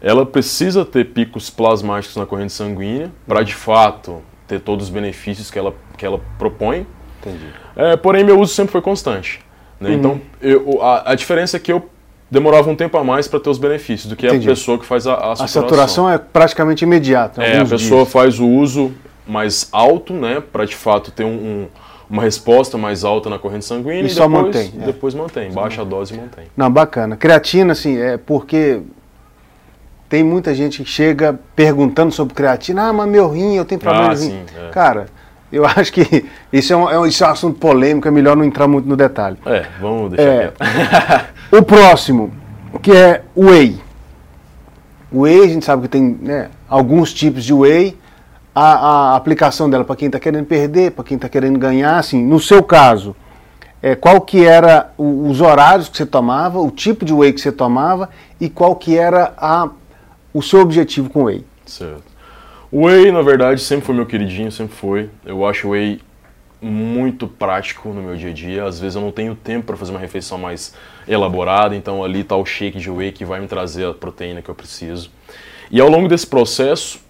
ela 0.01 0.25
precisa 0.25 0.85
ter 0.85 1.05
picos 1.07 1.51
plasmáticos 1.51 2.17
na 2.17 2.27
corrente 2.27 2.53
sanguínea 2.53 3.11
para, 3.27 3.43
de 3.43 3.55
fato, 3.55 4.23
ter 4.53 4.61
todos 4.61 4.87
os 4.87 4.91
benefícios 4.91 5.51
que 5.51 5.59
ela, 5.59 5.75
que 5.97 6.05
ela 6.05 6.21
propõe. 6.39 6.87
Entendi. 7.21 7.47
É, 7.75 7.97
porém, 7.97 8.23
meu 8.25 8.39
uso 8.39 8.53
sempre 8.55 8.73
foi 8.73 8.83
constante. 8.83 9.41
né? 9.81 9.91
Uhum. 9.91 9.95
Então, 9.97 10.21
eu- 10.41 10.83
a, 10.83 11.13
a 11.13 11.15
diferença 11.15 11.57
é 11.57 11.61
que 11.61 11.73
eu 11.73 11.89
demorava 12.31 12.69
um 12.71 12.77
tempo 12.77 12.97
a 12.99 13.05
mais 13.05 13.27
para 13.29 13.41
ter 13.41 13.49
os 13.51 13.59
benefícios 13.59 14.09
do 14.11 14.17
que 14.17 14.27
Entendi. 14.27 14.47
a 14.47 14.51
pessoa 14.53 14.79
que 14.79 14.85
faz 14.87 15.07
a, 15.07 15.13
a 15.15 15.33
A 15.33 15.37
saturação. 15.37 15.63
saturação 15.63 16.11
é 16.11 16.19
praticamente 16.19 16.85
imediata. 16.85 17.43
É, 17.43 17.59
a 17.61 17.65
pessoa 17.65 18.01
dias. 18.03 18.13
faz 18.13 18.39
o 18.39 18.47
uso 18.49 18.93
mais 19.27 19.69
alto, 19.73 20.13
né, 20.13 20.43
para 20.53 20.65
de 20.67 20.75
fato 20.75 21.11
ter 21.11 21.25
um- 21.25 21.29
um- 21.29 21.67
uma 22.11 22.23
resposta 22.23 22.77
mais 22.77 23.05
alta 23.05 23.31
na 23.31 23.39
corrente 23.39 23.65
sanguínea 23.65 24.03
E 24.03 24.07
e, 24.07 24.11
só 24.11 24.27
depois, 24.27 24.45
mantém, 24.45 24.73
é. 24.81 24.85
depois 24.87 25.15
mantém, 25.15 25.51
baixa 25.53 25.81
a 25.81 25.85
dose 25.85 26.13
e 26.15 26.17
mantém. 26.19 26.45
Não, 26.57 26.71
bacana. 26.71 27.17
Creatina, 27.17 27.73
assim, 27.73 27.97
é 27.99 28.19
porque 28.19 28.81
tem 30.13 30.23
muita 30.23 30.55
gente 30.55 30.83
que 30.85 30.91
chega 30.91 31.41
perguntando 31.57 32.13
sobre 32.13 32.35
creatina. 32.35 32.89
Ah, 32.89 32.93
mas 32.93 33.09
meu 33.09 33.31
rim, 33.31 33.55
eu 33.55 33.65
tenho 33.65 33.81
problema 33.81 34.11
Ah, 34.11 34.15
de 34.15 34.21
rim. 34.25 34.29
sim, 34.29 34.45
é. 34.59 34.69
Cara, 34.71 35.07
eu 35.51 35.65
acho 35.75 35.91
que 35.91 36.27
isso 36.53 36.71
é, 36.71 36.77
um, 36.77 36.91
é 36.91 36.99
um- 36.99 37.07
isso 37.07 37.25
é 37.25 37.29
um 37.29 37.31
assunto 37.31 37.59
polêmico, 37.59 38.07
é 38.07 38.11
melhor 38.11 38.37
não 38.37 38.45
entrar 38.45 38.69
muito 38.69 38.87
no 38.87 38.95
detalhe. 38.95 39.39
É, 39.47 39.65
vamos 39.81 40.11
deixar 40.11 40.31
É. 40.31 40.39
quieto. 40.49 40.59
O 41.51 41.63
próximo, 41.63 42.31
que 42.83 42.93
é 42.93 43.23
whey. 43.35 43.81
Whey, 45.11 45.45
a 45.45 45.49
gente 45.49 45.65
sabe 45.65 45.83
que 45.83 45.89
tem 45.89 46.19
né, 46.21 46.49
alguns 46.69 47.11
tipos 47.15 47.43
de 47.43 47.55
whey. 47.55 47.97
A, 48.55 49.13
a 49.13 49.17
aplicação 49.17 49.71
dela 49.71 49.83
para 49.83 49.97
quem 49.97 50.07
está 50.09 50.21
querendo 50.21 50.45
perder, 50.45 50.91
para 50.91 51.05
quem 51.05 51.15
está 51.17 51.27
querendo 51.27 51.59
ganhar, 51.59 51.97
assim, 51.97 52.23
no 52.23 52.39
seu 52.39 52.63
caso, 52.63 53.17
é, 53.83 53.95
qual 53.95 54.21
que 54.21 54.45
era 54.45 54.91
o, 54.99 55.27
os 55.31 55.41
horários 55.41 55.89
que 55.89 55.97
você 55.97 56.05
tomava, 56.05 56.59
o 56.61 56.71
tipo 56.71 57.03
de 57.03 57.15
whey 57.15 57.33
que 57.33 57.41
você 57.41 57.51
tomava 57.51 58.11
e 58.39 58.51
qual 58.51 58.77
que 58.77 58.97
era 58.99 59.33
a, 59.39 59.71
o 60.33 60.43
seu 60.43 60.61
objetivo 60.61 61.11
com 61.11 61.23
o 61.23 61.25
whey? 61.25 61.45
Certo. 61.67 62.05
O 62.71 62.87
whey, 62.87 63.13
na 63.13 63.23
verdade, 63.23 63.61
sempre 63.61 63.85
foi 63.85 63.95
meu 63.95 64.07
queridinho, 64.07 64.51
sempre 64.51 64.75
foi. 64.75 65.11
Eu 65.27 65.47
acho 65.47 65.69
o 65.69 65.71
whey 65.73 66.01
muito 66.61 67.27
prático 67.27 67.89
no 67.89 68.01
meu 68.01 68.17
dia 68.17 68.31
a 68.31 68.33
dia. 68.33 68.65
Às 68.65 68.79
vezes 68.79 68.95
eu 68.95 69.03
não 69.03 69.11
tenho 69.11 69.35
tempo 69.35 69.67
para 69.67 69.77
fazer 69.77 69.91
uma 69.91 70.01
refeição 70.01 70.39
mais 70.39 70.75
elaborada, 71.07 71.75
então 71.75 72.05
ali 72.05 72.21
está 72.21 72.37
o 72.37 72.47
shake 72.47 72.79
de 72.79 72.91
whey 72.91 73.13
que 73.13 73.25
vai 73.25 73.41
me 73.41 73.47
trazer 73.47 73.87
a 73.87 73.93
proteína 73.93 74.41
que 74.41 74.49
eu 74.49 74.55
preciso. 74.55 75.11
E 75.71 75.81
ao 75.81 75.89
longo 75.89 76.09
desse 76.09 76.27
processo 76.27 77.01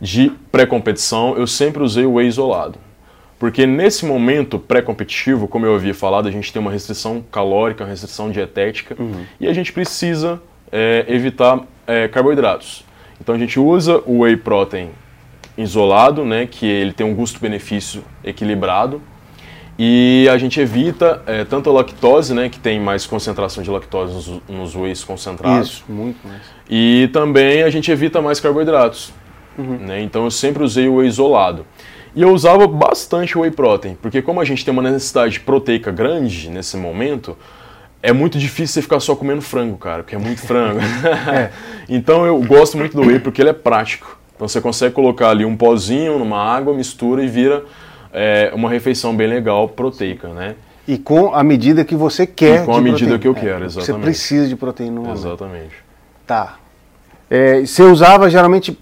de 0.00 0.30
pré-competição, 0.50 1.36
eu 1.36 1.46
sempre 1.46 1.82
usei 1.82 2.06
o 2.06 2.14
whey 2.14 2.28
isolado. 2.28 2.78
Porque 3.38 3.66
nesse 3.66 4.04
momento 4.04 4.58
pré-competitivo, 4.58 5.48
como 5.48 5.66
eu 5.66 5.74
havia 5.74 5.94
falado, 5.94 6.28
a 6.28 6.30
gente 6.30 6.52
tem 6.52 6.60
uma 6.60 6.70
restrição 6.70 7.24
calórica, 7.32 7.82
uma 7.82 7.90
restrição 7.90 8.30
dietética, 8.30 8.94
uhum. 8.98 9.24
e 9.40 9.48
a 9.48 9.52
gente 9.52 9.72
precisa 9.72 10.40
é, 10.70 11.04
evitar 11.08 11.60
é, 11.90 12.08
carboidratos. 12.08 12.84
Então 13.20 13.34
a 13.34 13.38
gente 13.38 13.58
usa 13.58 14.00
o 14.06 14.20
whey 14.20 14.36
protein 14.36 14.90
isolado, 15.58 16.24
né, 16.24 16.46
que 16.46 16.64
ele 16.64 16.92
tem 16.92 17.06
um 17.06 17.14
custo-benefício 17.14 18.02
equilibrado. 18.24 19.02
E 19.78 20.28
a 20.30 20.36
gente 20.36 20.60
evita 20.60 21.22
é, 21.26 21.44
tanto 21.44 21.70
a 21.70 21.72
lactose, 21.72 22.34
né, 22.34 22.48
que 22.48 22.58
tem 22.58 22.78
mais 22.78 23.06
concentração 23.06 23.62
de 23.62 23.70
lactose 23.70 24.12
nos, 24.14 24.40
nos 24.48 24.76
wheys 24.76 25.02
concentrados. 25.02 25.68
Isso, 25.68 25.84
muito 25.88 26.26
mais. 26.26 26.42
E 26.68 27.08
também 27.12 27.62
a 27.62 27.70
gente 27.70 27.90
evita 27.90 28.20
mais 28.22 28.38
carboidratos. 28.38 29.12
Uhum. 29.58 29.78
Né? 29.78 30.02
Então 30.02 30.24
eu 30.24 30.30
sempre 30.30 30.62
usei 30.62 30.86
o 30.86 30.96
whey 30.96 31.08
isolado. 31.08 31.66
E 32.14 32.22
eu 32.22 32.30
usava 32.30 32.66
bastante 32.66 33.38
whey 33.38 33.50
protein, 33.50 33.96
porque 34.00 34.20
como 34.20 34.40
a 34.40 34.44
gente 34.44 34.64
tem 34.64 34.72
uma 34.72 34.82
necessidade 34.82 35.40
proteica 35.40 35.90
grande 35.90 36.50
nesse 36.50 36.76
momento, 36.76 37.36
é 38.02 38.12
muito 38.12 38.38
difícil 38.38 38.74
você 38.74 38.82
ficar 38.82 39.00
só 39.00 39.14
comendo 39.14 39.42
frango, 39.42 39.76
cara, 39.76 40.02
porque 40.02 40.14
é 40.14 40.18
muito 40.18 40.40
frango. 40.40 40.80
é. 41.32 41.50
Então 41.92 42.24
eu 42.24 42.40
gosto 42.44 42.78
muito 42.78 42.96
do 42.96 43.04
whey 43.04 43.18
porque 43.18 43.42
ele 43.42 43.50
é 43.50 43.52
prático. 43.52 44.16
Então 44.36 44.46
você 44.46 44.60
consegue 44.60 44.94
colocar 44.94 45.30
ali 45.30 45.44
um 45.44 45.56
pozinho 45.56 46.20
numa 46.20 46.38
água, 46.38 46.72
mistura 46.72 47.24
e 47.24 47.26
vira 47.26 47.64
é, 48.12 48.52
uma 48.54 48.70
refeição 48.70 49.14
bem 49.14 49.26
legal, 49.26 49.68
proteica, 49.68 50.28
né? 50.28 50.54
E 50.86 50.96
com 50.96 51.34
a 51.34 51.42
medida 51.42 51.84
que 51.84 51.96
você 51.96 52.26
quer. 52.26 52.62
E 52.62 52.64
com 52.64 52.74
a 52.76 52.80
medida 52.80 53.10
proteína. 53.10 53.18
que 53.18 53.28
eu 53.28 53.34
quero, 53.34 53.64
exatamente. 53.64 53.86
Você 53.86 54.04
precisa 54.04 54.48
de 54.48 54.54
proteína 54.54 55.00
no 55.00 55.12
Exatamente. 55.12 55.74
Tá. 56.24 56.58
É, 57.28 57.60
você 57.60 57.82
usava 57.82 58.30
geralmente 58.30 58.78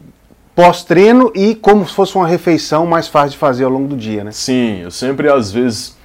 pós-treino 0.54 1.32
e 1.34 1.54
como 1.54 1.86
se 1.86 1.94
fosse 1.94 2.14
uma 2.14 2.26
refeição 2.26 2.86
mais 2.86 3.08
fácil 3.08 3.30
de 3.30 3.38
fazer 3.38 3.64
ao 3.64 3.70
longo 3.70 3.88
do 3.88 3.96
dia, 3.96 4.24
né? 4.24 4.32
Sim, 4.32 4.82
eu 4.82 4.90
sempre 4.90 5.30
às 5.30 5.50
vezes 5.50 5.96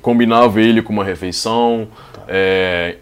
combinava 0.00 0.60
ele 0.60 0.82
com 0.82 0.92
uma 0.92 1.04
refeição. 1.04 1.88
É, 2.28 2.96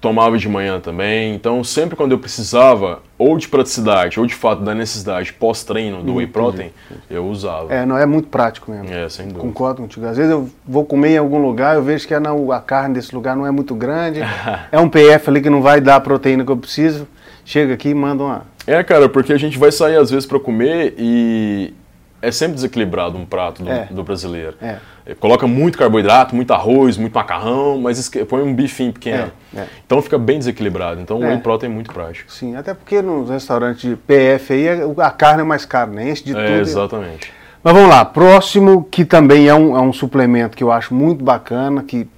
tomava 0.00 0.38
de 0.38 0.48
manhã 0.48 0.80
também. 0.80 1.34
Então, 1.34 1.62
sempre 1.62 1.94
quando 1.94 2.12
eu 2.12 2.18
precisava, 2.18 3.02
ou 3.18 3.36
de 3.36 3.46
praticidade, 3.46 4.18
ou 4.18 4.26
de 4.26 4.34
fato 4.34 4.62
da 4.62 4.74
necessidade 4.74 5.32
pós-treino 5.32 6.02
do 6.02 6.14
whey 6.14 6.26
protein, 6.26 6.70
eu 7.08 7.26
usava. 7.26 7.72
É, 7.72 7.84
não 7.84 7.98
é 7.98 8.06
muito 8.06 8.28
prático 8.28 8.70
mesmo. 8.70 8.92
É, 8.92 9.08
sem 9.08 9.26
dúvida. 9.26 9.44
Concordo 9.44 9.82
contigo. 9.82 10.06
Às 10.06 10.16
vezes 10.16 10.32
eu 10.32 10.48
vou 10.66 10.84
comer 10.84 11.10
em 11.10 11.18
algum 11.18 11.38
lugar, 11.38 11.76
eu 11.76 11.82
vejo 11.82 12.08
que 12.08 12.14
a, 12.14 12.18
é 12.18 12.54
a 12.56 12.60
carne 12.60 12.94
desse 12.94 13.14
lugar 13.14 13.36
não 13.36 13.46
é 13.46 13.50
muito 13.50 13.74
grande, 13.74 14.20
é 14.72 14.78
um 14.80 14.88
PF 14.88 15.28
ali 15.28 15.42
que 15.42 15.50
não 15.50 15.60
vai 15.60 15.80
dar 15.80 15.96
a 15.96 16.00
proteína 16.00 16.44
que 16.44 16.50
eu 16.50 16.56
preciso. 16.56 17.06
Chega 17.44 17.74
aqui 17.74 17.90
e 17.90 17.94
manda 17.94 18.22
uma. 18.22 18.42
É, 18.66 18.82
cara, 18.82 19.08
porque 19.08 19.32
a 19.32 19.38
gente 19.38 19.58
vai 19.58 19.72
sair 19.72 19.96
às 19.96 20.10
vezes 20.10 20.26
para 20.26 20.38
comer 20.38 20.94
e 20.96 21.74
é 22.22 22.30
sempre 22.30 22.54
desequilibrado 22.54 23.16
um 23.16 23.24
prato 23.24 23.62
do, 23.62 23.70
é. 23.70 23.88
do 23.90 24.04
brasileiro. 24.04 24.54
É. 24.60 24.76
Coloca 25.18 25.46
muito 25.46 25.78
carboidrato, 25.78 26.34
muito 26.34 26.52
arroz, 26.52 26.96
muito 26.96 27.14
macarrão, 27.14 27.78
mas 27.80 28.10
põe 28.28 28.42
um 28.42 28.54
bifinho 28.54 28.92
pequeno. 28.92 29.32
É, 29.54 29.60
é. 29.60 29.66
Então 29.84 30.00
fica 30.00 30.18
bem 30.18 30.38
desequilibrado. 30.38 31.00
Então 31.00 31.18
o 31.18 31.20
whey 31.20 31.34
é. 31.34 31.38
protein 31.38 31.70
é 31.70 31.72
muito 31.72 31.92
prático. 31.92 32.30
Sim, 32.32 32.56
até 32.56 32.74
porque 32.74 33.02
nos 33.02 33.30
restaurantes 33.30 33.82
de 33.82 33.96
PF 33.96 34.52
aí 34.52 34.68
a 34.98 35.10
carne 35.10 35.42
é 35.42 35.44
mais 35.44 35.64
cara, 35.64 35.90
né? 35.90 36.10
Enche 36.10 36.24
de 36.24 36.34
tudo. 36.34 36.46
Exatamente. 36.46 37.32
Mas 37.62 37.74
vamos 37.74 37.90
lá, 37.90 38.04
próximo 38.04 38.84
que 38.84 39.04
também 39.04 39.46
é 39.48 39.54
um, 39.54 39.76
é 39.76 39.80
um 39.80 39.92
suplemento 39.92 40.56
que 40.56 40.64
eu 40.64 40.72
acho 40.72 40.94
muito 40.94 41.22
bacana, 41.22 41.82
que 41.82 42.08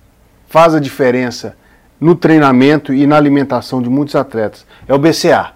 faz 0.48 0.74
a 0.74 0.78
diferença 0.78 1.56
no 2.00 2.14
treinamento 2.14 2.92
e 2.92 3.06
na 3.06 3.16
alimentação 3.16 3.80
de 3.80 3.88
muitos 3.88 4.14
atletas, 4.14 4.66
é 4.86 4.94
o 4.94 4.98
BCA. 4.98 5.52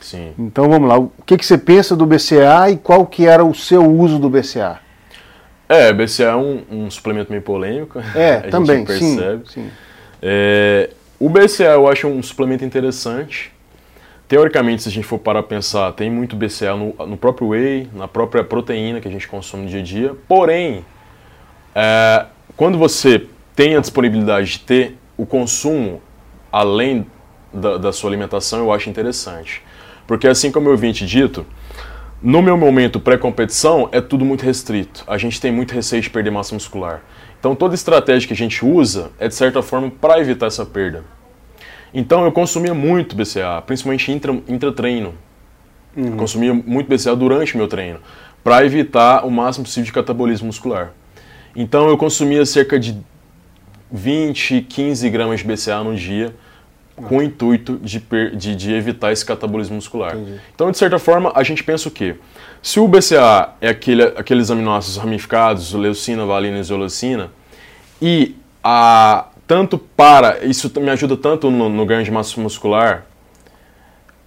Sim. 0.00 0.32
Então 0.38 0.68
vamos 0.68 0.88
lá, 0.88 0.98
o 0.98 1.10
que, 1.24 1.36
que 1.36 1.44
você 1.44 1.56
pensa 1.56 1.96
do 1.96 2.04
BCA 2.06 2.70
e 2.70 2.76
qual 2.76 3.06
que 3.06 3.26
era 3.26 3.44
o 3.44 3.54
seu 3.54 3.84
uso 3.84 4.18
do 4.18 4.28
BCA? 4.28 4.80
É, 5.68 5.92
BCA 5.92 6.24
é 6.24 6.36
um, 6.36 6.62
um 6.70 6.90
suplemento 6.90 7.30
meio 7.30 7.42
polêmico. 7.42 7.98
É, 8.14 8.40
também, 8.50 8.84
percebe. 8.84 9.42
sim. 9.48 9.62
sim. 9.62 9.70
É, 10.22 10.90
o 11.18 11.28
BCA 11.28 11.72
eu 11.74 11.88
acho 11.88 12.06
um 12.06 12.22
suplemento 12.22 12.64
interessante. 12.64 13.52
Teoricamente, 14.28 14.82
se 14.82 14.88
a 14.88 14.92
gente 14.92 15.06
for 15.06 15.18
para 15.18 15.42
pensar, 15.42 15.92
tem 15.92 16.10
muito 16.10 16.34
BCA 16.34 16.74
no, 16.76 16.94
no, 17.06 17.16
próprio 17.16 17.48
whey, 17.48 17.88
na 17.94 18.08
própria 18.08 18.42
proteína 18.42 19.00
que 19.00 19.06
a 19.06 19.10
gente 19.10 19.28
consome 19.28 19.64
no 19.64 19.68
dia 19.68 19.80
a 19.80 19.82
dia. 19.82 20.16
Porém, 20.26 20.84
é, 21.74 22.26
quando 22.56 22.76
você 22.76 23.26
tem 23.54 23.76
a 23.76 23.80
disponibilidade 23.80 24.52
de 24.52 24.58
ter 24.60 24.98
o 25.16 25.24
consumo 25.24 26.02
além 26.52 27.06
da, 27.52 27.78
da 27.78 27.92
sua 27.92 28.10
alimentação, 28.10 28.58
eu 28.58 28.72
acho 28.72 28.90
interessante. 28.90 29.62
Porque 30.06 30.26
assim 30.26 30.50
como 30.50 30.68
eu 30.68 30.76
vim 30.76 30.92
te 30.92 31.06
dito, 31.06 31.46
no 32.22 32.40
meu 32.40 32.56
momento 32.56 32.98
pré-competição 32.98 33.88
é 33.92 34.00
tudo 34.00 34.24
muito 34.24 34.42
restrito. 34.42 35.04
A 35.06 35.18
gente 35.18 35.40
tem 35.40 35.52
muito 35.52 35.74
receio 35.74 36.02
de 36.02 36.10
perder 36.10 36.30
massa 36.30 36.54
muscular. 36.54 37.02
Então 37.38 37.54
toda 37.54 37.74
estratégia 37.74 38.26
que 38.26 38.32
a 38.32 38.36
gente 38.36 38.64
usa 38.64 39.10
é 39.18 39.28
de 39.28 39.34
certa 39.34 39.62
forma 39.62 39.90
para 39.90 40.18
evitar 40.18 40.46
essa 40.46 40.64
perda. 40.64 41.04
Então 41.92 42.24
eu 42.24 42.32
consumia 42.32 42.74
muito 42.74 43.14
BCA, 43.14 43.62
principalmente 43.66 44.10
intra, 44.10 44.32
intra-treino. 44.48 45.14
Uhum. 45.96 46.16
Consumia 46.16 46.52
muito 46.52 46.88
BCA 46.88 47.14
durante 47.14 47.54
o 47.54 47.58
meu 47.58 47.68
treino, 47.68 48.00
para 48.42 48.64
evitar 48.64 49.24
o 49.24 49.30
máximo 49.30 49.64
possível 49.64 49.84
de 49.84 49.92
catabolismo 49.92 50.46
muscular. 50.46 50.92
Então 51.54 51.88
eu 51.88 51.96
consumia 51.96 52.44
cerca 52.44 52.78
de 52.78 52.98
20, 53.90 54.62
15 54.62 55.08
gramas 55.08 55.40
de 55.40 55.46
BCA 55.46 55.82
no 55.82 55.94
dia 55.94 56.34
com 56.96 57.18
o 57.18 57.22
intuito 57.22 57.78
de, 57.78 58.02
de, 58.34 58.56
de, 58.56 58.74
evitar 58.74 59.12
esse 59.12 59.24
catabolismo 59.24 59.76
muscular. 59.76 60.16
Entendi. 60.16 60.40
Então, 60.54 60.70
de 60.70 60.78
certa 60.78 60.98
forma, 60.98 61.30
a 61.34 61.42
gente 61.42 61.62
pensa 61.62 61.88
o 61.88 61.90
quê? 61.90 62.16
Se 62.62 62.80
o 62.80 62.88
BCA 62.88 63.50
é 63.60 63.68
aquele, 63.68 64.02
aqueles 64.02 64.50
aminoácidos 64.50 64.96
ramificados, 64.96 65.72
leucina, 65.74 66.24
valina 66.24 66.56
e 66.56 66.60
isoleucina, 66.60 67.30
e 68.00 68.34
a, 68.64 69.26
tanto 69.46 69.78
para, 69.78 70.44
isso 70.44 70.72
me 70.80 70.90
ajuda 70.90 71.16
tanto 71.16 71.50
no, 71.50 71.68
no 71.68 71.84
ganho 71.84 72.02
de 72.02 72.10
massa 72.10 72.40
muscular, 72.40 73.04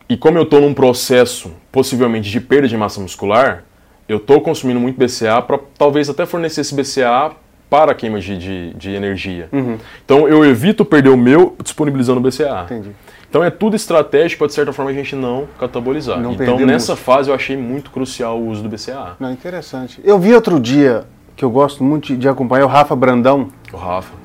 e 0.07 0.15
como 0.15 0.37
eu 0.37 0.43
estou 0.43 0.61
num 0.61 0.73
processo, 0.73 1.51
possivelmente, 1.71 2.29
de 2.29 2.39
perda 2.39 2.67
de 2.67 2.77
massa 2.77 2.99
muscular, 3.01 3.63
eu 4.07 4.17
estou 4.17 4.41
consumindo 4.41 4.79
muito 4.79 4.97
BCA 4.97 5.41
para 5.41 5.59
talvez 5.77 6.09
até 6.09 6.25
fornecer 6.25 6.61
esse 6.61 6.73
BCA 6.73 7.31
para 7.69 7.91
a 7.91 7.95
queima 7.95 8.19
de, 8.19 8.37
de, 8.37 8.73
de 8.73 8.91
energia. 8.91 9.47
Uhum. 9.51 9.77
Então 10.03 10.27
eu 10.27 10.43
evito 10.43 10.83
perder 10.83 11.09
o 11.09 11.17
meu 11.17 11.55
disponibilizando 11.63 12.19
o 12.19 12.23
BCA. 12.23 12.63
Entendi. 12.65 12.91
Então 13.29 13.43
é 13.43 13.51
tudo 13.51 13.75
estratégico 13.75 14.39
para, 14.39 14.47
de 14.47 14.53
certa 14.53 14.73
forma, 14.73 14.89
a 14.89 14.93
gente 14.93 15.15
não 15.15 15.47
catabolizar. 15.59 16.19
Não 16.19 16.33
então 16.33 16.57
nessa 16.59 16.93
muito. 16.93 17.03
fase 17.03 17.29
eu 17.29 17.35
achei 17.35 17.55
muito 17.55 17.91
crucial 17.91 18.39
o 18.39 18.47
uso 18.49 18.63
do 18.63 18.69
BCA. 18.69 19.15
Não, 19.19 19.31
interessante. 19.31 20.01
Eu 20.03 20.17
vi 20.17 20.33
outro 20.33 20.59
dia, 20.59 21.03
que 21.35 21.45
eu 21.45 21.51
gosto 21.51 21.83
muito 21.83 22.15
de 22.17 22.27
acompanhar, 22.27 22.65
o 22.65 22.67
Rafa 22.67 22.95
Brandão. 22.95 23.49
O 23.71 23.77
Rafa. 23.77 24.15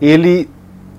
Ele, 0.00 0.48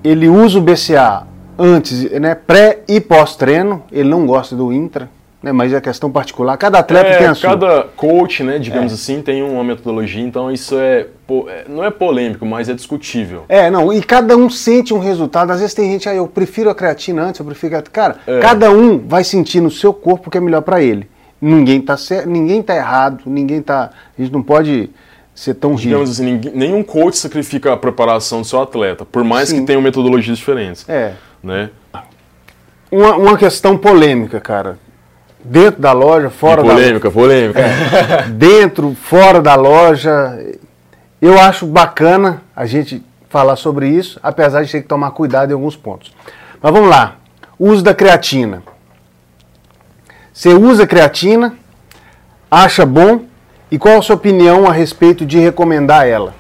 ele 0.03 0.29
usa 0.29 0.59
o 0.59 0.61
BCA 0.61 1.25
antes, 1.57 2.11
né, 2.11 2.35
pré 2.35 2.83
e 2.87 3.01
pós-treino, 3.01 3.83
ele 3.91 4.09
não 4.09 4.27
gosta 4.27 4.55
do 4.55 4.71
intra 4.71 5.09
né, 5.45 5.51
mas 5.51 5.71
é 5.71 5.79
questão 5.79 6.11
particular. 6.11 6.57
Cada 6.57 6.79
atleta 6.79 7.07
é, 7.07 7.17
tem 7.19 7.27
a 7.27 7.35
sua. 7.35 7.51
Cada 7.51 7.83
coach, 7.95 8.41
né, 8.41 8.57
digamos 8.57 8.91
é. 8.91 8.95
assim, 8.95 9.21
tem 9.21 9.43
uma 9.43 9.63
metodologia, 9.63 10.23
então 10.23 10.51
isso 10.51 10.75
é, 10.75 11.05
não 11.67 11.83
é 11.83 11.89
polêmico, 11.89 12.45
mas 12.45 12.69
é 12.69 12.73
discutível. 12.73 13.45
É, 13.49 13.69
não, 13.69 13.91
e 13.91 14.01
cada 14.01 14.37
um 14.37 14.49
sente 14.49 14.93
um 14.93 14.99
resultado. 14.99 15.51
Às 15.51 15.59
vezes 15.59 15.73
tem 15.73 15.91
gente, 15.91 16.07
ah, 16.07 16.13
eu 16.13 16.27
prefiro 16.27 16.69
a 16.69 16.75
creatina 16.75 17.23
antes, 17.23 17.39
eu 17.39 17.45
prefiro 17.45 17.77
a... 17.77 17.81
Cara, 17.81 18.17
é. 18.27 18.39
cada 18.39 18.69
um 18.69 18.99
vai 18.99 19.23
sentir 19.23 19.61
no 19.61 19.71
seu 19.71 19.93
corpo 19.93 20.27
o 20.27 20.31
que 20.31 20.37
é 20.37 20.41
melhor 20.41 20.61
para 20.61 20.81
ele. 20.81 21.09
Ninguém 21.41 21.81
tá 21.81 21.97
certo, 21.97 22.29
ninguém 22.29 22.61
tá 22.61 22.75
errado, 22.75 23.23
ninguém 23.25 23.61
tá, 23.61 23.91
a 24.17 24.21
gente 24.21 24.31
não 24.31 24.41
pode 24.41 24.89
ser 25.33 25.53
tão 25.55 25.75
Digamos 25.75 26.09
assim, 26.09 26.23
ninguém, 26.23 26.51
nenhum 26.53 26.81
coach 26.81 27.17
sacrifica 27.17 27.73
a 27.73 27.77
preparação 27.77 28.41
do 28.41 28.47
seu 28.47 28.61
atleta, 28.61 29.03
por 29.03 29.23
mais 29.23 29.49
Sim. 29.49 29.59
que 29.59 29.65
tenham 29.65 29.81
metodologias 29.81 30.37
diferentes. 30.37 30.87
É. 30.87 31.13
Né? 31.43 31.69
Uma, 32.89 33.15
uma 33.15 33.37
questão 33.37 33.77
polêmica, 33.77 34.39
cara 34.39 34.77
dentro 35.45 35.79
da 35.79 35.91
loja, 35.91 36.29
fora 36.29 36.61
polêmica, 36.63 37.07
da 37.07 37.13
polêmica. 37.13 37.59
É, 37.59 38.23
dentro, 38.29 38.95
fora 38.95 39.41
da 39.41 39.55
loja. 39.55 40.39
Eu 41.21 41.39
acho 41.39 41.65
bacana 41.65 42.41
a 42.55 42.65
gente 42.65 43.03
falar 43.29 43.55
sobre 43.55 43.89
isso, 43.89 44.19
apesar 44.21 44.63
de 44.63 44.71
ter 44.71 44.81
que 44.81 44.87
tomar 44.87 45.11
cuidado 45.11 45.49
em 45.51 45.53
alguns 45.53 45.75
pontos. 45.75 46.13
Mas 46.61 46.71
vamos 46.73 46.89
lá. 46.89 47.15
Uso 47.59 47.83
da 47.83 47.93
creatina. 47.93 48.61
Você 50.33 50.49
usa 50.53 50.85
creatina, 50.85 51.55
acha 52.51 52.85
bom 52.85 53.25
e 53.71 53.77
qual 53.79 53.97
a 53.97 54.01
sua 54.01 54.15
opinião 54.15 54.67
a 54.67 54.73
respeito 54.73 55.25
de 55.25 55.39
recomendar 55.39 56.05
ela? 56.07 56.35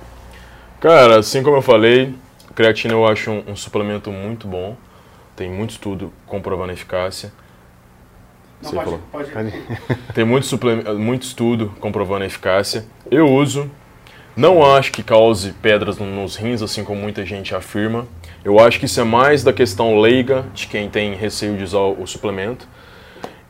Cara, 0.81 1.19
assim 1.19 1.41
como 1.41 1.55
eu 1.55 1.61
falei, 1.61 2.13
creatina 2.53 2.93
eu 2.93 3.07
acho 3.07 3.31
um, 3.31 3.43
um 3.47 3.55
suplemento 3.55 4.11
muito 4.11 4.47
bom. 4.47 4.75
Tem 5.35 5.49
muito 5.49 5.71
estudo 5.71 6.13
comprovando 6.27 6.71
a 6.71 6.73
eficácia. 6.73 7.31
Não, 8.61 8.69
Você 8.69 8.75
pode, 8.75 8.85
falou. 8.85 9.01
pode. 9.11 9.31
Tem 10.13 10.23
muito, 10.25 10.45
suple- 10.45 10.83
muito 10.93 11.23
estudo 11.23 11.73
comprovando 11.79 12.23
a 12.23 12.27
eficácia. 12.27 12.85
Eu 13.09 13.27
uso. 13.29 13.69
Não 14.35 14.65
acho 14.65 14.91
que 14.91 15.01
cause 15.01 15.53
pedras 15.61 15.97
no- 15.97 16.05
nos 16.05 16.35
rins, 16.35 16.61
assim 16.61 16.83
como 16.83 16.99
muita 16.99 17.25
gente 17.25 17.55
afirma. 17.55 18.05
Eu 18.43 18.59
acho 18.59 18.79
que 18.79 18.85
isso 18.85 18.99
é 18.99 19.03
mais 19.03 19.43
da 19.43 19.53
questão 19.53 19.97
leiga 19.99 20.43
de 20.53 20.67
quem 20.67 20.89
tem 20.89 21.13
receio 21.15 21.55
de 21.57 21.63
usar 21.63 21.79
o, 21.79 22.05
suplemento. 22.05 22.67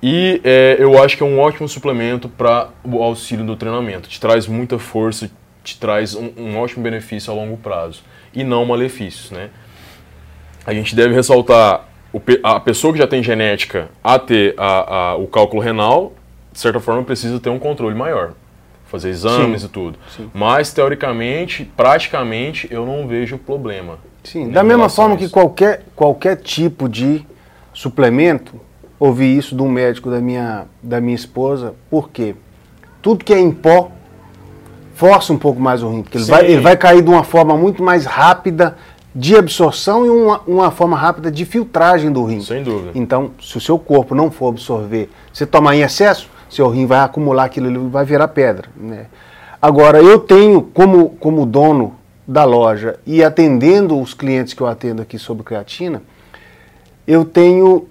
E 0.01 0.39
é, 0.43 0.75
eu 0.77 1.01
acho 1.01 1.17
que 1.17 1.23
é 1.23 1.25
um 1.25 1.39
ótimo 1.39 1.67
suplemento 1.67 2.29
para 2.29 2.69
o 2.83 3.01
auxílio 3.01 3.43
do 3.43 3.55
treinamento. 3.55 4.07
Te 4.07 4.19
traz 4.21 4.45
muita 4.45 4.77
força, 4.77 5.29
te 5.63 5.79
traz 5.79 6.13
um, 6.13 6.31
um 6.37 6.59
ótimo 6.59 6.83
benefício 6.83 7.33
a 7.33 7.35
longo 7.35 7.57
prazo. 7.57 8.03
E 8.33 8.43
não 8.43 8.63
malefícios, 8.65 9.31
né? 9.31 9.49
A 10.65 10.73
gente 10.73 10.95
deve 10.95 11.15
ressaltar 11.15 11.85
o 12.13 12.21
a 12.43 12.59
pessoa 12.59 12.93
que 12.93 12.99
já 12.99 13.07
tem 13.07 13.21
genética 13.23 13.89
a 14.03 14.17
ter 14.19 14.53
a- 14.57 14.95
a- 14.95 15.15
o 15.15 15.27
cálculo 15.27 15.61
renal, 15.61 16.13
de 16.53 16.59
certa 16.59 16.79
forma 16.79 17.03
precisa 17.03 17.39
ter 17.39 17.49
um 17.49 17.59
controle 17.59 17.95
maior, 17.95 18.33
fazer 18.85 19.09
exames 19.09 19.61
Sim, 19.61 19.67
e 19.67 19.69
tudo. 19.69 19.99
sim. 20.15 20.29
Mas 20.33 20.71
teoricamente, 20.71 21.69
praticamente, 21.75 22.67
eu 22.71 22.85
não 22.85 23.07
vejo 23.07 23.37
problema. 23.37 23.97
Sim, 24.23 24.49
da 24.49 24.63
mesma 24.63 24.89
forma 24.89 25.15
que 25.17 25.29
qualquer, 25.29 25.83
qualquer 25.95 26.37
tipo 26.37 26.89
de 26.89 27.25
suplemento, 27.73 28.59
ouvi 28.99 29.37
isso 29.37 29.55
de 29.55 29.61
um 29.61 29.69
médico 29.69 30.09
da 30.09 30.19
minha, 30.19 30.65
da 30.81 30.99
minha 30.99 31.15
esposa, 31.15 31.75
porque 31.89 32.35
tudo 33.01 33.23
que 33.23 33.33
é 33.33 33.39
em 33.39 33.51
pó 33.51 33.91
força 34.95 35.33
um 35.33 35.37
pouco 35.37 35.59
mais 35.59 35.83
o 35.83 35.89
rim, 35.89 36.01
porque 36.01 36.17
ele 36.17 36.23
Sim. 36.23 36.31
vai, 36.31 36.45
ele 36.45 36.61
vai 36.61 36.77
cair 36.77 37.03
de 37.03 37.09
uma 37.09 37.23
forma 37.23 37.55
muito 37.57 37.83
mais 37.83 38.05
rápida 38.05 38.77
de 39.13 39.35
absorção 39.35 40.05
e 40.05 40.09
uma, 40.09 40.41
uma 40.45 40.71
forma 40.71 40.97
rápida 40.97 41.31
de 41.31 41.45
filtragem 41.45 42.11
do 42.11 42.23
rim. 42.25 42.41
Sem 42.41 42.63
dúvida. 42.63 42.91
Então, 42.95 43.31
se 43.41 43.57
o 43.57 43.61
seu 43.61 43.77
corpo 43.79 44.13
não 44.15 44.29
for 44.29 44.49
absorver, 44.49 45.09
você 45.31 45.45
tomar 45.45 45.75
em 45.75 45.81
excesso, 45.81 46.29
seu 46.55 46.69
rim 46.69 46.85
vai 46.85 46.99
acumular 46.99 47.45
aquilo 47.45 47.67
ali, 47.67 47.77
vai 47.77 48.05
virar 48.05 48.27
pedra. 48.29 48.69
Né? 48.75 49.07
Agora, 49.61 50.01
eu 50.01 50.19
tenho, 50.19 50.61
como, 50.61 51.09
como 51.19 51.45
dono 51.45 51.95
da 52.27 52.43
loja 52.43 52.99
e 53.05 53.23
atendendo 53.23 53.99
os 53.99 54.13
clientes 54.13 54.53
que 54.53 54.61
eu 54.61 54.67
atendo 54.67 55.01
aqui 55.01 55.19
sobre 55.19 55.43
creatina, 55.43 56.01
eu 57.07 57.23
tenho, 57.23 57.87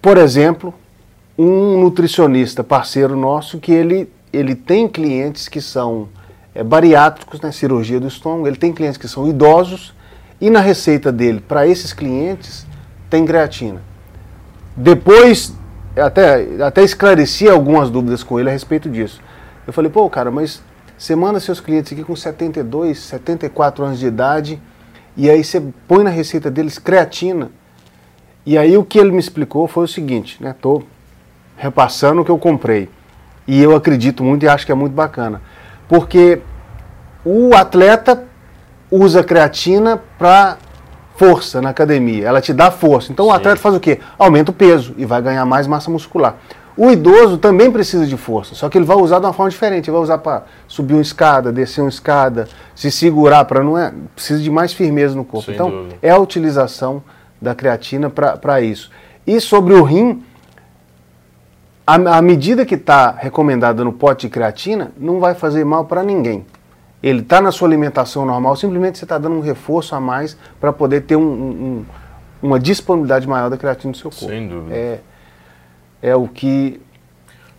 por 0.00 0.16
exemplo, 0.16 0.74
um 1.38 1.80
nutricionista 1.80 2.64
parceiro 2.64 3.16
nosso 3.16 3.58
que 3.58 3.72
ele, 3.72 4.10
ele 4.32 4.54
tem 4.54 4.88
clientes 4.88 5.48
que 5.48 5.60
são 5.60 6.08
é, 6.54 6.62
bariátricos, 6.62 7.40
né, 7.40 7.52
cirurgia 7.52 8.00
do 8.00 8.08
estômago, 8.08 8.46
ele 8.46 8.56
tem 8.56 8.72
clientes 8.72 8.98
que 8.98 9.08
são 9.08 9.28
idosos 9.28 9.94
e 10.40 10.50
na 10.50 10.60
receita 10.60 11.12
dele, 11.12 11.40
para 11.40 11.66
esses 11.66 11.92
clientes, 11.92 12.66
tem 13.08 13.24
creatina. 13.24 13.80
Depois, 14.76 15.54
até, 15.96 16.46
até 16.62 16.82
esclareci 16.82 17.48
algumas 17.48 17.90
dúvidas 17.90 18.22
com 18.22 18.38
ele 18.38 18.48
a 18.48 18.52
respeito 18.52 18.88
disso. 18.88 19.20
Eu 19.66 19.72
falei, 19.72 19.90
pô, 19.90 20.08
cara, 20.08 20.30
mas 20.30 20.62
você 20.96 21.14
manda 21.14 21.40
seus 21.40 21.60
clientes 21.60 21.92
aqui 21.92 22.02
com 22.02 22.14
72, 22.16 22.98
74 22.98 23.84
anos 23.84 23.98
de 23.98 24.06
idade 24.06 24.60
e 25.16 25.28
aí 25.28 25.42
você 25.42 25.62
põe 25.86 26.04
na 26.04 26.10
receita 26.10 26.50
deles 26.50 26.78
creatina. 26.78 27.50
E 28.44 28.56
aí 28.56 28.76
o 28.76 28.84
que 28.84 28.98
ele 28.98 29.12
me 29.12 29.18
explicou 29.18 29.68
foi 29.68 29.84
o 29.84 29.88
seguinte, 29.88 30.42
né? 30.42 30.54
Tô 30.60 30.82
repassando 31.56 32.22
o 32.22 32.24
que 32.24 32.30
eu 32.30 32.38
comprei. 32.38 32.88
E 33.46 33.60
eu 33.60 33.76
acredito 33.76 34.24
muito 34.24 34.44
e 34.44 34.48
acho 34.48 34.64
que 34.64 34.72
é 34.72 34.74
muito 34.74 34.94
bacana. 34.94 35.40
Porque 35.88 36.40
o 37.24 37.54
atleta 37.54 38.24
usa 38.90 39.22
creatina 39.22 40.00
para 40.18 40.56
força 41.16 41.60
na 41.60 41.70
academia. 41.70 42.26
Ela 42.26 42.40
te 42.40 42.52
dá 42.52 42.70
força. 42.70 43.12
Então 43.12 43.26
o 43.26 43.30
Sim. 43.30 43.36
atleta 43.36 43.56
faz 43.56 43.74
o 43.74 43.80
quê? 43.80 44.00
Aumenta 44.18 44.50
o 44.50 44.54
peso 44.54 44.94
e 44.96 45.04
vai 45.04 45.20
ganhar 45.22 45.44
mais 45.44 45.66
massa 45.66 45.90
muscular. 45.90 46.36
O 46.76 46.90
idoso 46.90 47.36
também 47.36 47.70
precisa 47.70 48.06
de 48.06 48.16
força, 48.16 48.54
só 48.54 48.68
que 48.68 48.78
ele 48.78 48.86
vai 48.86 48.96
usar 48.96 49.18
de 49.18 49.26
uma 49.26 49.32
forma 49.32 49.50
diferente. 49.50 49.90
Ele 49.90 49.92
vai 49.92 50.02
usar 50.02 50.18
para 50.18 50.44
subir 50.66 50.94
uma 50.94 51.02
escada, 51.02 51.52
descer 51.52 51.82
uma 51.82 51.90
escada, 51.90 52.48
se 52.74 52.90
segurar 52.90 53.44
para 53.44 53.62
não 53.62 53.76
é, 53.76 53.92
precisa 54.14 54.42
de 54.42 54.50
mais 54.50 54.72
firmeza 54.72 55.14
no 55.14 55.24
corpo. 55.24 55.46
Sem 55.46 55.54
então 55.54 55.70
dúvida. 55.70 55.96
é 56.00 56.10
a 56.10 56.18
utilização 56.18 57.02
da 57.40 57.54
creatina 57.54 58.08
para 58.08 58.60
isso. 58.62 58.90
E 59.26 59.38
sobre 59.38 59.74
o 59.74 59.82
rim, 59.82 60.24
a, 61.86 61.94
a 61.94 62.22
medida 62.22 62.64
que 62.64 62.74
está 62.74 63.10
recomendada 63.10 63.84
no 63.84 63.92
pote 63.92 64.26
de 64.26 64.32
creatina 64.32 64.92
não 64.96 65.20
vai 65.20 65.34
fazer 65.34 65.64
mal 65.64 65.84
para 65.84 66.02
ninguém. 66.02 66.46
Ele 67.02 67.20
está 67.20 67.40
na 67.40 67.50
sua 67.50 67.66
alimentação 67.68 68.24
normal, 68.24 68.54
simplesmente 68.56 68.98
você 68.98 69.04
está 69.04 69.18
dando 69.18 69.34
um 69.36 69.40
reforço 69.40 69.94
a 69.94 70.00
mais 70.00 70.36
para 70.60 70.72
poder 70.72 71.02
ter 71.02 71.16
um- 71.16 71.20
um- 71.22 71.50
um- 71.50 71.84
uma 72.42 72.60
disponibilidade 72.60 73.26
maior 73.26 73.50
da 73.50 73.56
creatina 73.56 73.90
no 73.90 73.96
seu 73.96 74.10
corpo. 74.10 74.26
Sem 74.26 74.46
dúvida. 74.48 74.74
É, 74.74 74.98
é 76.02 76.16
o 76.16 76.28
que. 76.28 76.80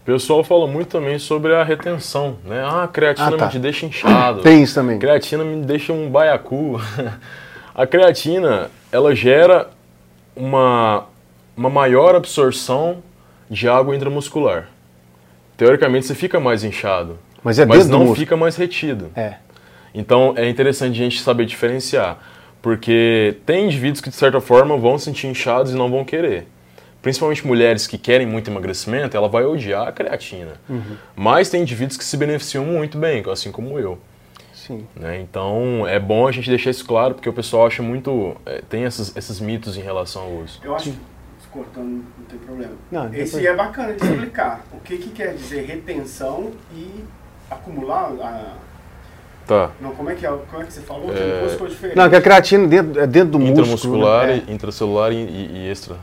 O 0.02 0.06
pessoal 0.06 0.44
fala 0.44 0.68
muito 0.68 0.90
também 0.90 1.18
sobre 1.18 1.56
a 1.56 1.64
retenção, 1.64 2.38
né? 2.46 2.62
Ah, 2.66 2.84
a 2.84 2.88
creatina 2.88 3.36
Ah, 3.36 3.38
tá. 3.38 3.50
me 3.54 3.60
deixa 3.60 3.86
inchado. 3.86 4.42
Tem 4.42 4.62
isso 4.62 4.76
também. 4.76 5.00
Creatina 5.00 5.44
me 5.44 5.64
deixa 5.66 5.92
um 5.94 6.10
baiacu. 6.10 6.80
a 7.74 7.88
creatina, 7.88 8.70
ela 8.92 9.16
gera 9.16 9.70
uma, 10.36 11.06
uma 11.56 11.70
maior 11.70 12.16
absorção 12.16 12.98
de 13.50 13.68
água 13.70 13.96
intramuscular. 13.96 14.68
Teoricamente, 15.56 16.06
você 16.06 16.16
fica 16.16 16.40
mais 16.40 16.64
inchado, 16.66 17.18
Mas 17.44 17.60
é 17.60 17.66
mas 17.66 17.88
não 17.88 18.16
fica 18.16 18.38
mais 18.38 18.56
retido. 18.56 19.12
É. 19.16 19.36
Então, 19.94 20.34
é 20.36 20.50
interessante 20.50 20.94
a 20.94 21.04
gente 21.04 21.22
saber 21.22 21.46
diferenciar, 21.46 22.18
porque 22.62 23.38
tem 23.46 23.66
indivíduos 23.66 24.02
que, 24.02 24.10
de 24.10 24.16
certa 24.16 24.42
forma, 24.42 24.78
vão 24.78 24.98
se 24.98 25.06
sentir 25.06 25.28
inchados 25.28 25.72
e 25.72 25.76
não 25.76 25.90
vão 25.90 26.04
querer. 26.04 26.48
Principalmente 27.02 27.46
mulheres 27.46 27.86
que 27.86 27.98
querem 27.98 28.26
muito 28.26 28.50
emagrecimento, 28.50 29.16
ela 29.16 29.28
vai 29.28 29.44
odiar 29.44 29.88
a 29.88 29.92
creatina. 29.92 30.54
Uhum. 30.70 30.96
Mas 31.16 31.50
tem 31.50 31.62
indivíduos 31.62 31.98
que 31.98 32.04
se 32.04 32.16
beneficiam 32.16 32.66
muito 32.66 32.98
bem, 32.98 33.24
assim 33.30 33.52
como 33.52 33.78
eu. 33.78 34.00
Sim. 34.54 34.88
né? 34.96 35.20
Então 35.20 35.86
é 35.86 36.00
bom 36.00 36.26
a 36.26 36.32
gente 36.32 36.50
deixar 36.50 36.70
isso 36.70 36.86
claro, 36.86 37.16
porque 37.16 37.28
o 37.28 37.34
pessoal 37.34 37.68
acha 37.68 37.84
muito. 37.84 38.38
é, 38.46 38.62
tem 38.62 38.86
esses, 38.86 39.14
esses 39.16 39.42
mitos 39.42 39.78
em 39.78 39.82
relação 39.82 40.22
ao 40.22 40.32
uso. 40.36 40.62
Eu 40.64 40.74
acho 40.74 40.92
que 40.92 40.98
cortando 41.52 42.04
não 42.18 42.26
tem 42.28 42.40
problema. 42.40 42.74
Não, 42.92 43.14
Esse 43.14 43.46
é 43.46 43.56
bacana 43.56 43.94
de 43.94 44.04
explicar. 44.04 44.66
O 44.74 44.80
que, 44.80 44.98
que 44.98 45.10
quer 45.10 45.36
dizer 45.36 45.66
retenção 45.66 46.52
e 46.74 47.04
acumular 47.50 48.12
a. 48.22 48.64
Tá. 49.46 49.72
Não, 49.82 49.92
como 49.92 50.10
é 50.10 50.16
que 50.16 50.26
é? 50.26 50.30
Como 50.50 50.62
é 50.64 50.66
que 50.66 50.74
você 50.74 50.82
falou? 50.82 51.12
É, 51.12 51.48
diferentes. 51.68 51.96
Não, 51.96 52.10
que 52.10 52.16
a 52.16 52.22
creatina 52.22 52.66
dentro, 52.68 53.02
é 53.02 53.06
dentro 53.08 53.32
do 53.32 53.40
músculo. 53.40 53.62
Intramuscular, 53.62 54.28
né? 54.28 54.44
intracelular 54.48 55.12
e, 55.12 55.16
e 55.18 55.70
extra. 55.70 55.98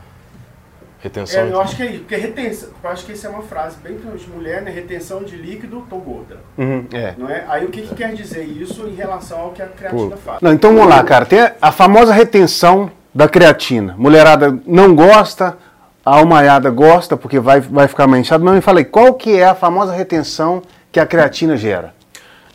Retenção. 1.01 1.41
É, 1.41 1.51
eu 1.51 1.59
acho 1.59 1.75
que 1.75 1.81
é 1.81 1.85
isso, 1.87 1.99
porque 2.01 2.15
retenção, 2.15 2.69
eu 2.83 2.89
acho 2.91 3.03
que 3.07 3.13
isso 3.13 3.25
é 3.25 3.29
uma 3.31 3.41
frase 3.41 3.75
bem 3.83 3.97
de 3.97 4.29
mulher, 4.29 4.61
né? 4.61 4.69
Retenção 4.69 5.23
de 5.23 5.35
líquido, 5.35 5.83
tô 5.89 5.95
gorda. 5.97 6.37
É. 6.55 6.61
Uhum, 6.61 6.85
é. 6.93 7.15
Não 7.17 7.27
é? 7.27 7.43
Aí 7.47 7.65
o 7.65 7.69
que, 7.69 7.81
que 7.81 7.95
quer 7.95 8.13
dizer 8.13 8.43
isso 8.43 8.85
em 8.87 8.93
relação 8.93 9.39
ao 9.39 9.49
que 9.51 9.63
a 9.63 9.67
creatina 9.67 10.15
faz? 10.17 10.39
Não, 10.41 10.53
então 10.53 10.75
vamos 10.75 10.87
lá, 10.89 11.03
cara. 11.03 11.25
Tem 11.25 11.39
a- 11.39 11.55
a 11.59 11.71
famosa 11.71 12.13
retenção 12.13 12.91
da 13.15 13.27
creatina. 13.27 13.95
Mulherada 13.97 14.55
não 14.67 14.93
gosta, 14.93 15.57
a 16.05 16.17
almaiada 16.17 16.69
gosta 16.69 17.17
porque 17.17 17.39
vai, 17.39 17.59
vai 17.61 17.87
ficar 17.87 18.05
mais 18.05 18.21
inchado. 18.21 18.45
Mas 18.45 18.53
me 18.53 18.61
falei, 18.61 18.85
qual 18.85 19.15
que 19.15 19.35
é 19.35 19.45
a 19.45 19.55
famosa 19.55 19.93
retenção 19.93 20.61
que 20.91 20.99
a 20.99 21.05
creatina 21.05 21.55
gera? 21.55 21.93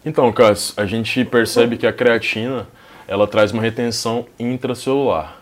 Então, 0.05 0.31
Cássio, 0.33 0.75
a 0.77 0.87
gente 0.87 1.25
percebe 1.25 1.77
que 1.77 1.87
a 1.87 1.92
creatina 1.92 2.66
ela 3.09 3.27
traz 3.27 3.53
uma 3.53 3.62
retenção 3.62 4.27
intracelular. 4.38 5.37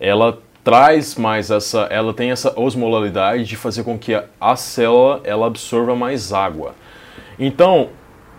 Ela 0.00 0.38
traz 0.64 1.16
mais 1.16 1.50
essa, 1.50 1.82
ela 1.90 2.12
tem 2.12 2.30
essa 2.30 2.58
osmolaridade 2.58 3.44
de 3.44 3.56
fazer 3.56 3.84
com 3.84 3.98
que 3.98 4.14
a, 4.14 4.24
a 4.40 4.56
célula 4.56 5.20
ela 5.24 5.46
absorva 5.46 5.94
mais 5.94 6.32
água. 6.32 6.74
Então, 7.38 7.90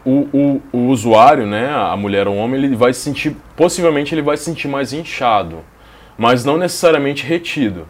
o, 0.06 0.28
o, 0.34 0.62
o 0.72 0.88
usuário, 0.88 1.46
né, 1.46 1.70
a 1.70 1.96
mulher 1.96 2.28
ou 2.28 2.36
o 2.36 2.38
homem, 2.38 2.64
ele 2.64 2.76
vai 2.76 2.94
se 2.94 3.02
sentir, 3.02 3.36
possivelmente 3.56 4.14
ele 4.14 4.22
vai 4.22 4.38
se 4.38 4.46
sentir 4.46 4.68
mais 4.68 4.94
inchado, 4.94 5.60
mas 6.18 6.44
não 6.44 6.58
necessariamente 6.58 7.26
retido. 7.26 7.88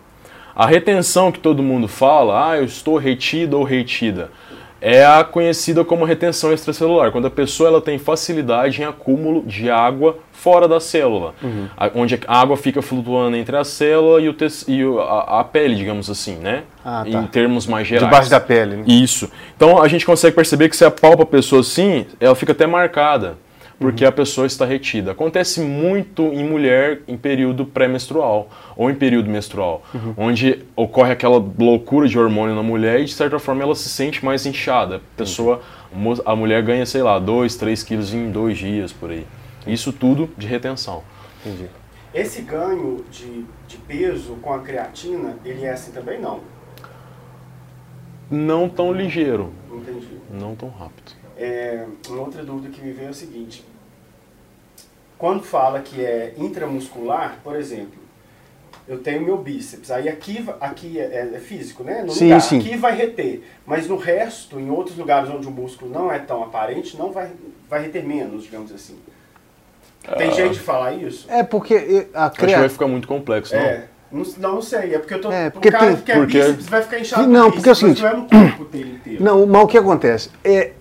A 0.55 0.65
retenção 0.65 1.32
que 1.32 1.39
todo 1.39 1.63
mundo 1.63 1.88
fala, 1.88 2.51
ah, 2.51 2.58
eu 2.58 2.65
estou 2.65 2.97
retido 2.97 3.58
ou 3.58 3.63
retida, 3.63 4.29
é 4.81 5.05
a 5.05 5.23
conhecida 5.23 5.83
como 5.83 6.05
retenção 6.05 6.53
extracelular, 6.53 7.11
quando 7.11 7.27
a 7.27 7.29
pessoa 7.29 7.69
ela 7.69 7.81
tem 7.81 7.97
facilidade 7.97 8.81
em 8.81 8.85
acúmulo 8.85 9.43
de 9.45 9.69
água 9.69 10.17
fora 10.31 10.67
da 10.67 10.79
célula, 10.79 11.33
a- 11.77 11.91
onde 11.95 12.17
a 12.27 12.39
água 12.41 12.55
fica 12.55 12.81
flutuando 12.81 13.35
entre 13.35 13.57
a 13.57 13.63
célula 13.63 14.21
e, 14.21 14.29
o 14.29 14.35
e 14.67 14.85
o- 14.85 14.99
a, 15.01 15.41
a 15.41 15.43
pele, 15.43 15.75
digamos 15.75 16.09
assim, 16.09 16.35
né? 16.37 16.63
Ah, 16.85 17.03
tá. 17.09 17.19
Em 17.19 17.27
termos 17.27 17.67
mais 17.67 17.85
gerais. 17.87 18.07
Debaixo 18.07 18.29
da 18.29 18.39
pele, 18.39 18.77
né? 18.77 18.83
Isso. 18.87 19.29
Então 19.55 19.81
a 19.81 19.87
gente 19.89 20.05
consegue 20.05 20.35
perceber 20.35 20.69
que 20.69 20.77
se 20.77 20.85
apalpa 20.85 21.23
a 21.23 21.25
pessoa 21.25 21.59
assim, 21.61 22.05
ela 22.19 22.35
fica 22.35 22.53
até 22.53 22.65
marcada. 22.65 23.37
Porque 23.79 24.03
a 24.05 24.11
pessoa 24.11 24.45
está 24.45 24.65
retida. 24.65 25.11
Acontece 25.11 25.61
muito 25.61 26.23
em 26.23 26.43
mulher 26.43 27.01
em 27.07 27.17
período 27.17 27.65
pré-menstrual 27.65 28.49
ou 28.75 28.89
em 28.91 28.95
período 28.95 29.29
menstrual, 29.29 29.83
onde 30.17 30.65
ocorre 30.75 31.11
aquela 31.13 31.43
loucura 31.57 32.07
de 32.07 32.19
hormônio 32.19 32.55
na 32.55 32.63
mulher 32.63 32.99
e 32.99 33.05
de 33.05 33.13
certa 33.13 33.39
forma 33.39 33.63
ela 33.63 33.75
se 33.75 33.87
sente 33.87 34.23
mais 34.23 34.45
inchada. 34.45 34.97
A 34.97 35.17
pessoa, 35.17 35.61
a 36.25 36.35
mulher 36.35 36.61
ganha, 36.61 36.85
sei 36.85 37.01
lá, 37.01 37.17
2, 37.17 37.55
3 37.55 37.83
quilos 37.83 38.13
em 38.13 38.29
dois 38.29 38.57
dias 38.57 38.91
por 38.91 39.09
aí. 39.09 39.25
Isso 39.65 39.93
tudo 39.93 40.29
de 40.37 40.45
retenção. 40.45 41.03
Entendi. 41.45 41.69
Esse 42.13 42.41
ganho 42.41 43.05
de, 43.11 43.45
de 43.67 43.77
peso 43.77 44.33
com 44.41 44.53
a 44.53 44.59
creatina, 44.59 45.37
ele 45.45 45.63
é 45.63 45.71
assim 45.71 45.91
também? 45.91 46.19
Não. 46.19 46.41
Não 48.31 48.67
tão 48.69 48.91
ligeiro, 48.91 49.51
Entendi. 49.71 50.07
não 50.31 50.55
tão 50.55 50.69
rápido. 50.69 51.13
É, 51.41 51.86
uma 52.10 52.21
outra 52.21 52.43
dúvida 52.43 52.67
que 52.69 52.82
me 52.82 52.91
veio 52.91 53.08
é 53.08 53.12
o 53.12 53.13
seguinte. 53.13 53.63
Quando 55.17 55.41
fala 55.43 55.80
que 55.80 56.04
é 56.04 56.34
intramuscular, 56.38 57.38
por 57.43 57.56
exemplo, 57.56 57.97
eu 58.88 58.99
tenho 58.99 59.21
meu 59.21 59.38
bíceps, 59.38 59.89
aí 59.91 60.10
aqui, 60.10 60.45
aqui 60.60 60.99
é, 60.99 61.32
é 61.34 61.39
físico, 61.39 61.84
né? 61.84 62.02
No 62.04 62.12
Sim, 62.12 62.25
lugar, 62.25 62.41
sim. 62.41 62.60
Aqui 62.60 62.75
vai 62.75 62.95
reter, 62.95 63.43
mas 63.65 63.88
no 63.88 63.95
resto, 63.95 64.60
em 64.60 64.69
outros 64.69 64.97
lugares 64.97 65.30
onde 65.30 65.47
o 65.47 65.52
músculo 65.52 65.89
não 65.91 66.12
é 66.12 66.19
tão 66.19 66.43
aparente, 66.43 66.97
não 66.97 67.12
vai, 67.12 67.30
vai 67.69 67.84
reter 67.84 68.04
menos, 68.06 68.43
digamos 68.43 68.71
assim. 68.73 68.97
Tem 70.17 70.30
Ah. 70.30 70.34
jeito 70.34 70.54
de 70.54 70.60
falar 70.60 70.93
isso? 70.93 71.25
É 71.30 71.43
porque 71.43 72.08
a 72.13 72.25
Acho 72.25 72.36
que 72.38 72.45
vai 72.47 72.69
ficar 72.69 72.88
muito 72.88 73.08
complexo, 73.08 73.56
não? 73.56 73.62
É. 73.62 73.88
Não, 74.12 74.23
não, 74.39 74.62
sei, 74.62 74.95
é 74.95 74.97
porque 74.97 75.13
eu 75.13 75.21
tô. 75.21 75.32
É, 75.32 75.49
o 75.49 75.52
porque 75.52 75.69
cara 75.69 75.86
tem- 75.88 75.95
que 75.97 76.02
quer 76.02 76.15
porque- 76.17 76.39
bíceps 76.39 76.65
vai 76.67 76.82
ficar 76.82 76.99
inchado 76.99 77.28
Não, 77.28 77.45
no 77.47 77.52
porque 77.54 77.69
é 77.69 77.71
o 77.71 77.75
bíceps, 77.75 77.78
seguinte- 77.99 78.02
não 78.02 78.10
é 78.10 78.13
no 78.15 78.28
corpo 78.58 78.65
dele 78.71 78.93
inteiro. 78.95 79.23
Não, 79.23 79.45
mas 79.45 79.63
o 79.63 79.67
que 79.67 79.78
acontece? 79.78 80.32
É, 80.43 80.71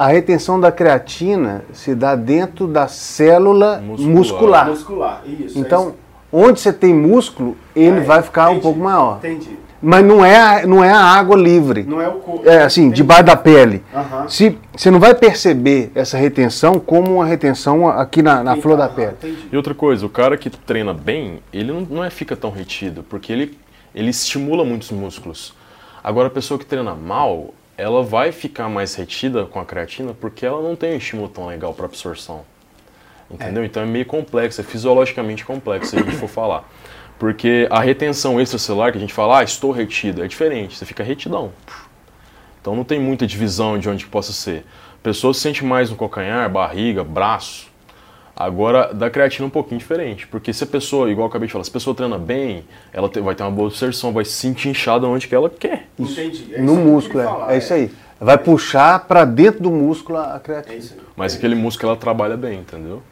a 0.00 0.06
retenção 0.06 0.58
da 0.58 0.72
creatina 0.72 1.62
se 1.74 1.94
dá 1.94 2.14
dentro 2.16 2.66
da 2.66 2.88
célula 2.88 3.78
Muscular. 3.84 4.14
muscular. 4.16 4.66
Muscular, 4.68 5.22
isso. 5.26 5.58
é 5.58 5.60
Então, 5.60 5.88
isso. 5.88 5.94
onde 6.32 6.58
você 6.60 6.72
tem 6.72 6.94
músculo, 6.94 7.54
ele 7.76 7.98
É, 7.98 8.04
vai 8.04 8.22
ficar 8.22 8.44
um 8.46 8.52
entendi, 8.52 8.62
pouco 8.62 8.78
maior. 8.80 9.18
Entendi. 9.18 9.58
Mas 9.82 10.02
não 10.04 10.24
é, 10.24 10.36
a- 10.38 10.66
não 10.66 10.82
é 10.82 10.90
a 10.90 11.00
água 11.02 11.36
livre. 11.36 11.82
Não 11.84 12.00
é 12.00 12.08
o 12.08 12.12
corpo. 12.12 12.48
É 12.48 12.62
assim, 12.62 12.82
Entendi. 12.84 12.96
debaixo 12.96 13.24
da 13.24 13.36
pele. 13.36 13.82
Se, 14.28 14.58
você 14.74 14.90
não 14.90 14.98
vai 15.00 15.14
perceber 15.14 15.90
essa 15.94 16.16
retenção 16.16 16.78
como 16.80 17.14
uma 17.16 17.26
retenção 17.26 17.86
aqui 17.86 18.22
na, 18.22 18.42
na 18.42 18.56
flor 18.56 18.78
da 18.78 18.88
pele. 18.88 19.16
E 19.52 19.54
outra 19.56 19.74
coisa, 19.74 20.04
o 20.06 20.08
cara 20.08 20.36
que 20.38 20.48
treina 20.48 20.94
bem, 20.94 21.40
ele 21.52 21.72
não, 21.72 21.80
não 21.82 22.04
é 22.04 22.08
fica 22.08 22.34
tão 22.36 22.50
retido, 22.50 23.02
porque 23.02 23.30
ele, 23.32 23.58
ele 23.94 24.08
estimula 24.10 24.64
muitos 24.64 24.90
músculos. 24.90 25.54
Agora, 26.02 26.28
a 26.28 26.30
pessoa 26.30 26.58
que 26.58 26.64
treina 26.64 26.94
mal, 26.94 27.52
ela 27.80 28.02
vai 28.02 28.30
ficar 28.30 28.68
mais 28.68 28.94
retida 28.94 29.46
com 29.46 29.58
a 29.58 29.64
creatina 29.64 30.12
porque 30.12 30.44
ela 30.44 30.60
não 30.60 30.76
tem 30.76 30.94
um 30.94 30.96
estímulo 30.96 31.28
tão 31.28 31.46
legal 31.46 31.72
para 31.72 31.86
absorção. 31.86 32.44
Entendeu? 33.30 33.64
Então 33.64 33.82
é 33.82 33.86
meio 33.86 34.04
complexo, 34.04 34.60
é 34.60 34.64
fisiologicamente 34.64 35.44
complexo 35.44 35.90
se 35.90 35.96
a 35.96 36.02
gente 36.02 36.16
for 36.16 36.28
falar. 36.28 36.68
Porque 37.18 37.68
a 37.70 37.80
retenção 37.80 38.40
extracelular, 38.40 38.90
que 38.90 38.98
a 38.98 39.00
gente 39.00 39.14
fala, 39.14 39.38
ah, 39.38 39.42
estou 39.44 39.70
retido, 39.70 40.22
é 40.24 40.26
diferente, 40.26 40.76
você 40.76 40.84
fica 40.84 41.02
retidão. 41.04 41.52
Então 42.60 42.74
não 42.74 42.84
tem 42.84 42.98
muita 42.98 43.26
divisão 43.26 43.78
de 43.78 43.88
onde 43.88 44.04
que 44.04 44.10
possa 44.10 44.32
ser. 44.32 44.64
A 44.94 45.02
pessoa 45.02 45.32
se 45.32 45.40
sente 45.40 45.64
mais 45.64 45.90
no 45.90 45.96
calcanhar, 45.96 46.50
barriga, 46.50 47.04
braço. 47.04 47.69
Agora, 48.44 48.94
da 48.94 49.10
creatina 49.10 49.44
é 49.44 49.48
um 49.48 49.50
pouquinho 49.50 49.78
diferente, 49.78 50.26
porque 50.26 50.50
se 50.50 50.64
a 50.64 50.66
pessoa, 50.66 51.10
igual 51.10 51.26
eu 51.26 51.28
acabei 51.28 51.46
de 51.46 51.52
falar, 51.52 51.62
se 51.62 51.68
a 51.68 51.72
pessoa 51.74 51.94
treina 51.94 52.16
bem, 52.16 52.64
ela 52.90 53.06
te- 53.06 53.20
vai 53.20 53.34
ter 53.34 53.42
uma 53.42 53.50
boa 53.50 53.68
absorção, 53.68 54.14
vai 54.14 54.24
se 54.24 54.32
sentir 54.32 54.70
inchada 54.70 55.06
onde 55.06 55.28
que 55.28 55.34
ela 55.34 55.50
quer. 55.50 55.88
Entendi. 55.98 56.48
É 56.54 56.62
No 56.62 56.74
que 56.76 56.82
músculo, 56.82 57.18
queria 57.22 57.28
é. 57.28 57.38
falar, 57.38 57.54
é 57.54 57.58
isso 57.58 57.74
aí. 57.74 57.90
Vai 58.18 58.38
puxar 58.38 59.00
para 59.06 59.26
dentro 59.26 59.62
do 59.62 59.70
músculo 59.70 60.18
a 60.18 60.40
creatina. 60.42 60.74
É 60.74 60.78
isso 60.78 60.94
aí. 60.94 61.00
Mas 61.14 61.34
aquele 61.34 61.54
músculo 61.54 61.90
ela 61.90 61.98
trabalha 62.00 62.34
bem, 62.34 62.60
entendeu? 62.60 63.02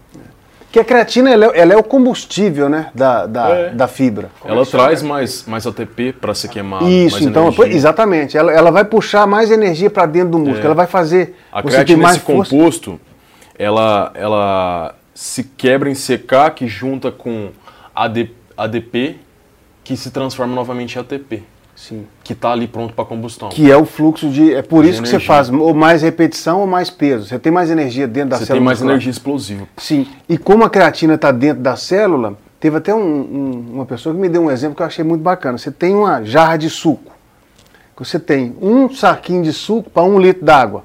Que 0.72 0.78
a 0.80 0.84
creatina 0.84 1.30
ela 1.30 1.44
é, 1.46 1.60
ela 1.60 1.72
é 1.74 1.76
o 1.76 1.82
combustível 1.82 2.68
né, 2.70 2.90
da, 2.94 3.26
da, 3.26 3.48
É. 3.50 3.68
da 3.70 3.86
fibra. 3.86 4.30
Como 4.40 4.52
é 4.52 4.56
ela 4.56 4.64
que 4.66 4.70
chama? 4.70 4.84
traz 4.84 5.02
mais, 5.02 5.44
mais 5.46 5.66
ATP 5.66 6.12
para 6.14 6.34
ser 6.34 6.48
queimado. 6.48 6.88
Isso, 6.88 7.16
mais 7.16 7.26
então, 7.26 7.48
energia. 7.48 7.66
exatamente. 7.76 8.36
Ela, 8.36 8.50
ela 8.52 8.70
vai 8.70 8.84
puxar 8.84 9.26
mais 9.26 9.50
energia 9.50 9.90
para 9.90 10.06
dentro 10.06 10.30
do 10.30 10.38
músculo. 10.38 10.60
É. 10.62 10.64
Ela 10.66 10.74
vai 10.74 10.86
fazer 10.86 11.36
A 11.52 11.60
você 11.62 11.68
ter 11.68 11.72
creatina, 11.84 12.02
mais 12.02 12.16
esse 12.16 12.24
força. 12.24 12.50
composto, 12.50 13.00
ela, 13.58 14.10
ela 14.14 14.94
se 15.20 15.42
quebra 15.42 15.90
em 15.90 15.94
CK, 15.94 16.54
que 16.54 16.68
junta 16.68 17.10
com 17.10 17.48
AD, 17.92 18.30
ADP, 18.56 19.16
que 19.82 19.96
se 19.96 20.12
transforma 20.12 20.54
novamente 20.54 20.94
em 20.94 21.00
ATP, 21.00 21.42
Sim. 21.74 22.06
que 22.22 22.34
está 22.34 22.52
ali 22.52 22.68
pronto 22.68 22.94
para 22.94 23.04
combustão. 23.04 23.48
Que 23.48 23.68
é 23.68 23.76
o 23.76 23.84
fluxo 23.84 24.28
de. 24.30 24.54
É 24.54 24.62
por 24.62 24.84
De 24.84 24.90
isso 24.90 25.02
que 25.02 25.08
você 25.08 25.16
energia. 25.16 25.26
faz 25.34 25.50
ou 25.50 25.74
mais 25.74 26.02
repetição 26.02 26.60
ou 26.60 26.68
mais 26.68 26.88
peso. 26.88 27.26
Você 27.26 27.36
tem 27.36 27.50
mais 27.50 27.68
energia 27.68 28.06
dentro 28.06 28.30
da 28.30 28.36
Você 28.36 28.46
célula. 28.46 28.60
tem 28.60 28.64
mais 28.64 28.78
muscular. 28.78 28.92
energia 28.94 29.10
explosiva. 29.10 29.66
Sim. 29.76 30.06
E 30.28 30.38
como 30.38 30.62
a 30.62 30.70
creatina 30.70 31.14
está 31.14 31.32
dentro 31.32 31.64
da 31.64 31.74
célula, 31.74 32.38
teve 32.60 32.76
até 32.76 32.94
um- 32.94 33.00
um- 33.00 33.70
uma 33.74 33.86
pessoa 33.86 34.14
que 34.14 34.20
me 34.20 34.28
deu 34.28 34.42
um 34.44 34.50
exemplo 34.52 34.76
que 34.76 34.82
eu 34.82 34.86
achei 34.86 35.04
muito 35.04 35.22
bacana. 35.22 35.58
Você 35.58 35.72
tem 35.72 35.96
uma 35.96 36.22
jarra 36.22 36.56
de 36.56 36.70
suco. 36.70 37.10
que 37.96 38.04
Você 38.04 38.20
tem 38.20 38.54
um 38.62 38.88
saquinho 38.94 39.42
de 39.42 39.52
suco 39.52 39.90
para 39.90 40.04
um 40.04 40.20
litro 40.20 40.44
d'água. 40.44 40.84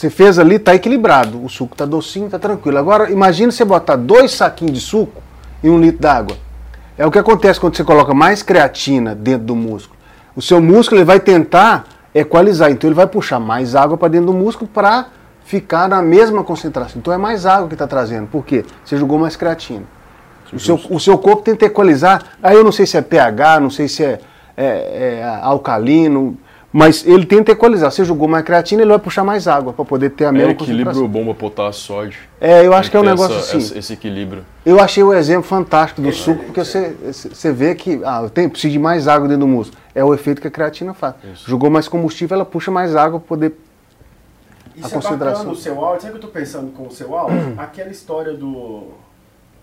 Você 0.00 0.08
fez 0.08 0.38
ali, 0.38 0.54
está 0.54 0.74
equilibrado. 0.74 1.44
O 1.44 1.48
suco 1.50 1.74
está 1.74 1.84
docinho, 1.84 2.24
está 2.24 2.38
tranquilo. 2.38 2.78
Agora, 2.78 3.10
imagine 3.10 3.52
você 3.52 3.66
botar 3.66 3.96
dois 3.96 4.30
saquinhos 4.30 4.72
de 4.72 4.80
suco 4.80 5.22
e 5.62 5.68
um 5.68 5.78
litro 5.78 6.00
d'água. 6.00 6.38
É 6.96 7.04
o 7.04 7.10
que 7.10 7.18
acontece 7.18 7.60
quando 7.60 7.76
você 7.76 7.84
coloca 7.84 8.14
mais 8.14 8.42
creatina 8.42 9.14
dentro 9.14 9.48
do 9.48 9.54
músculo. 9.54 9.98
O 10.34 10.40
seu 10.40 10.58
músculo 10.58 11.00
ele 11.00 11.04
vai 11.04 11.20
tentar 11.20 11.84
equalizar, 12.14 12.70
então 12.70 12.88
ele 12.88 12.94
vai 12.94 13.06
puxar 13.06 13.38
mais 13.38 13.74
água 13.74 13.98
para 13.98 14.08
dentro 14.08 14.28
do 14.28 14.32
músculo 14.32 14.70
para 14.72 15.08
ficar 15.44 15.86
na 15.86 16.00
mesma 16.00 16.42
concentração. 16.42 16.98
Então 16.98 17.12
é 17.12 17.18
mais 17.18 17.44
água 17.44 17.68
que 17.68 17.74
está 17.74 17.86
trazendo. 17.86 18.26
Por 18.26 18.42
quê? 18.42 18.64
Você 18.82 18.96
jogou 18.96 19.18
mais 19.18 19.36
creatina. 19.36 19.84
O 20.50 20.58
seu, 20.58 20.80
o 20.88 20.98
seu 20.98 21.18
corpo 21.18 21.42
tenta 21.42 21.66
equalizar. 21.66 22.22
Aí 22.42 22.56
eu 22.56 22.64
não 22.64 22.72
sei 22.72 22.86
se 22.86 22.96
é 22.96 23.02
pH, 23.02 23.60
não 23.60 23.68
sei 23.68 23.86
se 23.86 24.02
é, 24.02 24.18
é- 24.56 25.18
é 25.20 25.38
alcalino, 25.42 26.38
mas 26.72 27.04
ele 27.06 27.26
tenta 27.26 27.50
equalizar. 27.52 27.90
Você 27.90 28.04
jogou 28.04 28.28
mais 28.28 28.44
creatina, 28.44 28.82
ele 28.82 28.90
vai 28.90 28.98
puxar 28.98 29.24
mais 29.24 29.48
água 29.48 29.72
para 29.72 29.84
poder 29.84 30.10
ter 30.10 30.24
a 30.26 30.28
É 30.28 30.32
mesma 30.32 30.52
equilíbrio 30.52 30.84
concentração. 30.86 31.08
bomba 31.08 31.34
potássio 31.34 31.82
sódio. 31.82 32.18
É, 32.40 32.64
eu 32.64 32.72
acho 32.72 32.90
que 32.90 32.96
é 32.96 33.00
um 33.00 33.04
negócio 33.04 33.36
essa- 33.36 33.56
assim. 33.56 33.66
essa- 33.66 33.78
esse 33.78 33.92
equilíbrio. 33.92 34.44
Eu 34.64 34.78
achei 34.80 35.02
o 35.02 35.12
exemplo 35.12 35.42
fantástico 35.42 36.00
do 36.00 36.08
Excelente, 36.08 36.38
suco, 36.38 36.44
porque 36.46 36.64
você, 36.64 36.94
você 37.12 37.52
vê 37.52 37.74
que 37.74 38.00
ah, 38.04 38.20
eu 38.22 38.30
tenho, 38.30 38.48
preciso 38.48 38.72
de 38.72 38.78
mais 38.78 39.08
água 39.08 39.26
dentro 39.26 39.40
do 39.40 39.48
músculo. 39.48 39.80
É 39.94 40.04
o 40.04 40.14
efeito 40.14 40.40
que 40.40 40.46
a 40.46 40.50
creatina 40.50 40.94
faz. 40.94 41.14
Isso. 41.32 41.48
Jogou 41.50 41.68
mais 41.70 41.88
combustível, 41.88 42.36
ela 42.36 42.44
puxa 42.44 42.70
mais 42.70 42.94
água 42.94 43.18
para 43.18 43.26
poder. 43.28 43.52
Isso 44.76 44.86
A 44.86 44.88
é 44.88 44.92
concentração. 44.92 45.38
bacana 45.46 45.50
o 45.52 45.56
seu 45.56 45.84
áudio. 45.84 46.02
Sabe 46.02 46.14
o 46.14 46.18
que 46.20 46.24
eu 46.24 46.30
tô 46.30 46.32
pensando 46.38 46.70
com 46.72 46.86
o 46.86 46.90
seu 46.92 47.16
áudio? 47.16 47.54
Aquela 47.58 47.90
história 47.90 48.32
do 48.32 48.84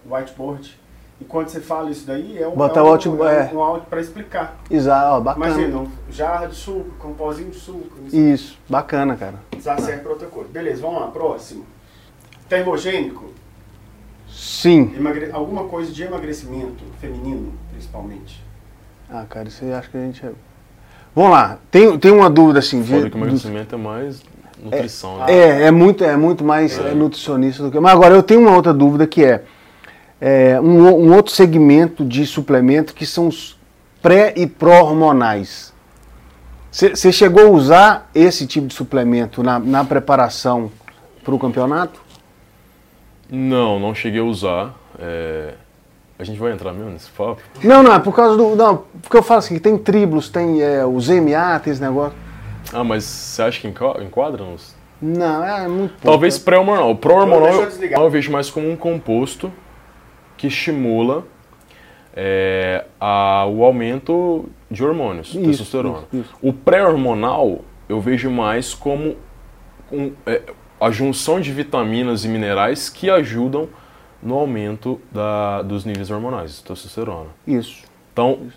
whiteboard. 0.10 0.78
E 1.20 1.26
quando 1.26 1.48
você 1.50 1.60
fala 1.60 1.90
isso 1.90 2.06
daí, 2.06 2.38
é 2.38 2.48
um, 2.48 2.52
Botar 2.56 2.80
é 2.82 2.84
o 2.84 2.86
um, 2.86 2.90
áudio- 2.90 3.28
é 3.28 3.50
é. 3.52 3.56
um 3.56 3.60
áudio 3.60 3.88
para 3.90 4.00
explicar. 4.00 4.56
Exato, 4.70 5.16
ó, 5.16 5.20
bacana. 5.20 5.48
Imagina, 5.48 5.78
um 5.80 5.88
jarra 6.12 6.46
de 6.48 6.56
suco, 6.56 6.92
com 7.00 7.08
um 7.10 7.14
pozinho 7.16 7.50
de 7.50 7.58
suco. 7.58 7.90
Isso 8.06 8.16
Isso, 8.16 8.58
bacana, 8.70 9.16
cara. 9.16 9.36
já 9.60 9.76
serve 9.80 10.02
para 10.04 10.12
outra 10.12 10.28
coisa. 10.28 10.50
Beleza, 10.52 10.82
vamos 10.82 11.02
lá, 11.02 11.08
próximo. 11.08 11.66
Termogênico. 12.48 13.32
Sim. 14.30 14.94
Emagre... 14.96 15.30
Alguma 15.32 15.64
coisa 15.66 15.92
de 15.92 16.04
emagrecimento 16.04 16.84
feminino, 17.02 17.54
principalmente. 17.72 18.44
Ah, 19.10 19.26
cara, 19.28 19.48
isso 19.48 19.64
aí 19.64 19.74
acho 19.74 19.90
que 19.90 19.98
a 19.98 20.02
gente. 20.02 20.26
é- 20.26 20.32
Vamos 21.16 21.32
lá, 21.32 21.58
tem, 21.72 21.98
tem 21.98 22.12
uma 22.12 22.30
dúvida 22.30 22.60
assim. 22.60 22.82
de- 22.82 22.92
Foda 22.92 23.10
que 23.10 23.18
o 23.18 23.20
dos- 23.20 23.44
emagrecimento 23.44 23.74
é 23.74 23.78
mais 23.78 24.22
nutrição, 24.62 25.18
né? 25.18 25.26
É, 25.30 25.64
é 25.64 25.72
muito, 25.72 26.04
é 26.04 26.16
muito 26.16 26.44
mais 26.44 26.78
é, 26.78 26.94
nutricionista 26.94 27.64
do 27.64 27.72
que. 27.72 27.80
Mas 27.80 27.94
agora 27.94 28.14
eu 28.14 28.22
tenho 28.22 28.42
uma 28.42 28.56
outra 28.56 28.72
dúvida 28.74 29.08
que 29.08 29.24
é, 29.24 29.44
é, 30.20 30.60
um, 30.60 30.82
um 30.82 31.16
outro 31.16 31.34
segmento 31.34 32.04
de 32.04 32.26
suplemento 32.26 32.94
que 32.94 33.06
são 33.06 33.28
os 33.28 33.58
pré 34.02 34.34
e 34.36 34.48
pró-hormonais. 34.48 35.74
Você 36.72 37.12
chegou 37.12 37.48
a 37.48 37.50
usar 37.50 38.10
esse 38.14 38.46
tipo 38.46 38.68
de 38.68 38.74
suplemento 38.74 39.42
na, 39.42 39.58
na 39.58 39.84
preparação 39.84 40.72
para 41.24 41.34
o 41.34 41.40
campeonato? 41.40 42.00
Não, 43.30 43.80
não 43.80 43.96
cheguei 43.96 44.20
a 44.22 44.24
usar. 44.24 44.76
É, 45.00 45.54
A 46.20 46.24
gente 46.24 46.40
vai 46.40 46.52
entrar 46.52 46.74
mesmo 46.74 46.92
nesse 46.92 47.10
papo? 47.10 47.42
Não, 47.64 47.82
não, 47.82 47.94
é 47.94 48.00
por 48.00 48.16
causa 48.16 48.38
do. 48.38 48.56
Não, 48.56 48.84
porque 49.02 49.18
eu 49.18 49.24
falo 49.24 49.40
assim, 49.40 49.56
que 49.56 49.60
tem 49.60 49.78
tribos, 49.78 50.30
tem 50.30 50.62
é, 50.62 50.86
os 50.86 51.10
MA, 51.10 51.60
tem 51.60 51.74
esse 51.74 51.82
negócio. 51.82 52.18
Ah, 52.72 52.84
mas 52.84 53.04
você 53.04 53.42
acha 53.42 53.62
que 53.62 53.68
enquadra 53.68 54.44
nos... 54.44 54.76
Não, 55.02 55.44
é 55.44 55.68
muito 55.68 55.92
pouco. 55.92 56.06
Talvez 56.06 56.38
pré-hormonal. 56.38 56.90
O 56.90 56.92
eu 56.92 56.96
pró-hormonal 56.96 57.66
desligar. 57.66 58.00
eu 58.00 58.10
vejo 58.10 58.32
mais 58.32 58.50
como 58.50 58.70
um 58.70 58.76
composto 58.76 59.52
que 60.38 60.48
estimula 60.48 61.26
é, 62.16 62.86
a- 63.00 63.46
o 63.48 63.64
aumento 63.64 64.46
de 64.72 64.84
hormônios, 64.84 65.30
Isso, 65.30 65.42
testosterona. 65.44 66.00
isso, 66.12 66.22
isso. 66.22 66.36
O 66.42 66.52
pré-hormonal 66.52 67.60
eu 67.88 68.02
vejo 68.02 68.30
mais 68.32 68.74
como 68.74 69.16
um- 69.92 70.12
é, 70.26 70.42
a 70.80 70.90
junção 70.92 71.40
de 71.40 71.52
vitaminas 71.52 72.26
e 72.26 72.28
minerais 72.28 72.90
que 72.90 73.10
ajudam 73.10 73.70
no 74.22 74.34
aumento 74.36 75.00
da- 75.12 75.62
dos 75.62 75.86
níveis 75.86 76.10
hormonais 76.10 76.58
de 76.58 76.64
testosterona. 76.64 77.30
Isso. 77.46 77.84
Então, 78.12 78.32
o- 78.34 78.52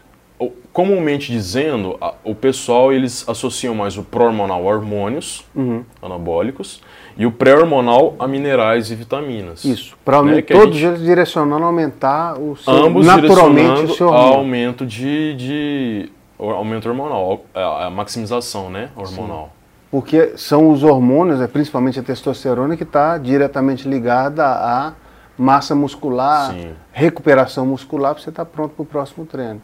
comumente 0.73 1.31
dizendo, 1.33 1.99
o 2.25 2.35
pessoal 2.35 2.93
eles 2.93 3.29
associam 3.29 3.75
mais 3.75 3.97
o 3.99 4.03
pró-hormonal 4.03 4.63
a 4.69 4.73
hormônios 4.77 5.45
Uhum. 5.55 5.85
anabólicos 6.01 6.81
e 7.17 7.27
o 7.27 7.33
pré-hormonal 7.33 8.15
a 8.19 8.27
vitaminas 8.27 8.91
e 8.91 8.95
vitaminas. 8.95 9.65
Isso. 9.65 9.97
Para 10.05 10.23
Né, 10.23 10.41
todos 10.43 10.77
gente- 10.77 10.87
eles 10.87 11.03
direcionando 11.03 11.65
a 11.65 11.67
aumentar 11.67 12.39
o 12.41 12.57
seu, 12.57 12.73
ambos 12.73 13.05
naturalmente 13.07 13.83
o 13.83 13.95
seu 13.95 14.07
hormônio. 14.09 14.35
aumento 14.35 14.87
de, 14.87 15.35
de 15.35 16.13
o 16.39 16.49
aumento 16.51 16.89
hormonal, 16.89 17.45
a, 17.55 17.87
a 17.87 17.91
maximização, 17.91 18.71
né, 18.71 18.89
hormonal. 18.97 19.51
Porque 19.91 20.33
são 20.37 20.71
os 20.71 20.83
hormônios, 20.85 21.41
é, 21.41 21.47
principalmente 21.49 21.99
a 21.99 22.03
testosterona, 22.03 22.77
que 22.77 22.85
está 22.85 23.19
diretamente 23.19 23.87
ligada 23.89 24.47
à 24.47 24.93
massa 25.37 25.75
muscular, 25.75 26.53
Sim. 26.53 26.71
recuperação 26.93 27.67
muscular, 27.67 28.15
para 28.15 28.23
você 28.23 28.31
estar 28.31 28.45
pronto 28.45 28.73
para 28.75 28.83
o 28.83 28.87
próximo 28.87 29.27
treino. 29.27 29.61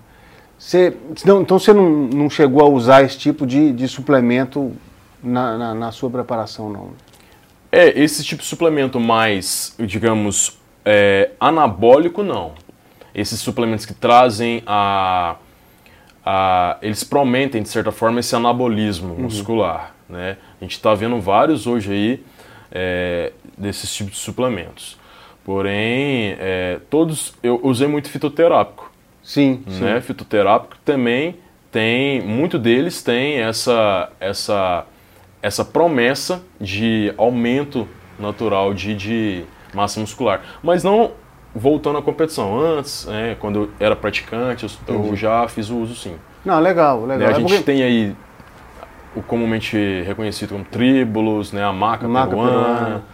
Você, 0.58 0.96
não, 1.24 1.42
então 1.42 1.58
você 1.58 1.72
não, 1.72 1.88
não 1.90 2.30
chegou 2.30 2.62
a 2.62 2.68
usar 2.68 3.02
esse 3.02 3.18
tipo 3.18 3.46
de, 3.46 3.72
de 3.72 3.86
suplemento 3.88 4.72
na, 5.22 5.56
na, 5.58 5.74
na 5.74 5.92
sua 5.92 6.08
preparação, 6.10 6.70
não? 6.70 6.90
É, 7.70 7.98
esse 8.00 8.24
tipo 8.24 8.42
de 8.42 8.48
suplemento 8.48 8.98
mais, 8.98 9.74
digamos, 9.78 10.58
é, 10.84 11.30
anabólico, 11.38 12.22
não. 12.22 12.52
Esses 13.14 13.40
suplementos 13.40 13.84
que 13.84 13.92
trazem 13.94 14.62
a, 14.66 15.36
a- 16.24 16.78
Eles 16.80 17.04
prometem, 17.04 17.62
de 17.62 17.68
certa 17.68 17.92
forma, 17.92 18.20
esse 18.20 18.34
anabolismo 18.34 19.14
muscular. 19.14 19.94
Né? 20.08 20.36
A 20.60 20.64
gente 20.64 20.72
está 20.76 20.94
vendo 20.94 21.20
vários 21.20 21.66
hoje 21.66 21.92
aí 21.92 22.24
é, 22.70 23.32
desses 23.58 23.92
tipos 23.94 24.14
de 24.14 24.18
suplementos. 24.20 24.96
Porém, 25.44 26.36
é, 26.38 26.80
todos. 26.88 27.34
Eu 27.42 27.60
usei 27.62 27.86
muito 27.88 28.08
fitoterápico. 28.10 28.90
Sim, 29.26 29.64
sim. 29.68 29.82
né? 29.84 30.00
Fitoterápico 30.00 30.76
também 30.84 31.36
tem, 31.72 32.22
muito 32.22 32.58
deles 32.60 33.02
tem 33.02 33.38
essa 33.40 34.08
essa 34.20 34.84
essa 35.42 35.64
promessa 35.64 36.42
de 36.60 37.12
aumento 37.18 37.86
natural 38.18 38.72
de, 38.72 38.94
de 38.94 39.44
massa 39.74 39.98
muscular, 40.00 40.40
mas 40.62 40.82
não 40.84 41.10
voltando 41.54 41.98
à 41.98 42.02
competição. 42.02 42.58
Antes, 42.58 43.04
né, 43.06 43.36
quando 43.40 43.58
eu 43.64 43.70
era 43.80 43.96
praticante, 43.96 44.64
eu, 44.88 45.16
já 45.16 45.46
fiz 45.48 45.68
o 45.70 45.76
uso 45.76 45.94
sim. 45.96 46.14
Não, 46.44 46.60
legal, 46.60 47.00
legal. 47.04 47.18
Né, 47.18 47.26
a 47.26 47.30
É 47.30 47.34
gente 47.34 47.48
porque- 47.48 47.62
tem 47.64 47.82
aí 47.82 48.14
o 49.14 49.22
comumente 49.22 49.76
reconhecido 50.06 50.50
como 50.50 50.64
tríbulos, 50.64 51.52
né, 51.52 51.64
a 51.64 51.72
maca, 51.72 52.06
Maca 52.06 52.28
peruana. 52.28 52.52
peruana. 52.78 53.04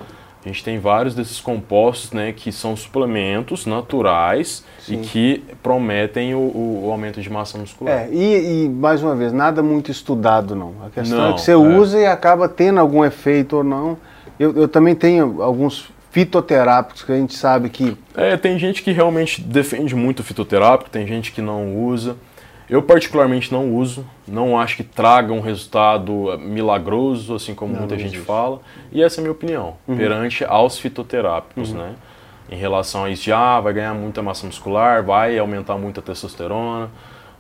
A 0.44 0.48
gente 0.48 0.64
tem 0.64 0.78
vários 0.78 1.14
desses 1.14 1.40
compostos, 1.40 2.10
né, 2.10 2.32
que 2.32 2.50
são 2.50 2.74
suplementos 2.76 3.64
naturais 3.64 4.64
Sim. 4.80 4.94
e 4.94 4.96
que 5.06 5.44
prometem 5.62 6.34
o, 6.34 6.38
o- 6.38 6.88
aumento 6.90 7.20
de 7.20 7.30
massa 7.30 7.56
muscular. 7.58 7.94
É, 7.94 8.08
e, 8.10 8.64
e, 8.64 8.68
mais 8.68 9.02
uma 9.04 9.14
vez, 9.14 9.32
nada 9.32 9.62
muito 9.62 9.90
estudado 9.92 10.56
não. 10.56 10.72
A 10.84 10.90
questão 10.90 11.18
é 11.18 11.28
Não, 11.28 11.34
que 11.34 11.40
você 11.42 11.52
é. 11.52 11.56
usa 11.56 11.98
e 12.00 12.06
acaba 12.06 12.48
tendo 12.48 12.80
algum 12.80 13.04
efeito 13.04 13.58
ou 13.58 13.64
não. 13.64 13.96
Eu, 14.38 14.52
eu 14.56 14.66
também 14.66 14.94
tenho 14.96 15.40
alguns 15.40 15.88
fitoterápicos 16.10 17.02
que 17.04 17.12
a 17.12 17.16
gente 17.16 17.34
sabe 17.36 17.68
que 17.70 17.96
É, 18.16 18.36
tem 18.36 18.58
gente 18.58 18.82
que 18.82 18.90
realmente 18.90 19.40
defende 19.40 19.94
muito 19.94 20.20
o 20.20 20.22
fitoterápico, 20.24 20.90
tem 20.90 21.06
gente 21.06 21.30
que 21.32 21.40
não 21.40 21.76
usa. 21.84 22.16
Eu 22.70 22.82
particularmente 22.82 23.52
não 23.52 23.74
uso, 23.74 24.04
não 24.26 24.58
acho 24.58 24.76
que 24.76 24.82
traga 24.84 25.32
um 25.32 25.40
resultado 25.40 26.32
eh, 26.32 26.36
milagroso, 26.38 27.34
assim 27.34 27.54
como 27.54 27.72
Não, 27.72 27.80
muita 27.80 27.94
não 27.94 28.00
gente 28.00 28.14
existe. 28.14 28.26
fala. 28.26 28.60
E 28.90 29.02
essa 29.02 29.18
é 29.18 29.20
a 29.20 29.22
minha 29.22 29.32
opinião, 29.32 29.74
perante 29.96 30.44
aos 30.44 30.78
fitoterápicos, 30.78 31.72
né? 31.72 31.94
Em 32.50 32.56
relação 32.56 33.04
a 33.04 33.10
isso 33.10 33.24
de, 33.24 33.32
ah, 33.32 33.60
vai 33.60 33.72
ganhar 33.72 33.94
muita 33.94 34.22
massa 34.22 34.46
muscular, 34.46 35.02
vai 35.02 35.38
aumentar 35.38 35.76
muito 35.76 36.00
a 36.00 36.02
testosterona. 36.02 36.90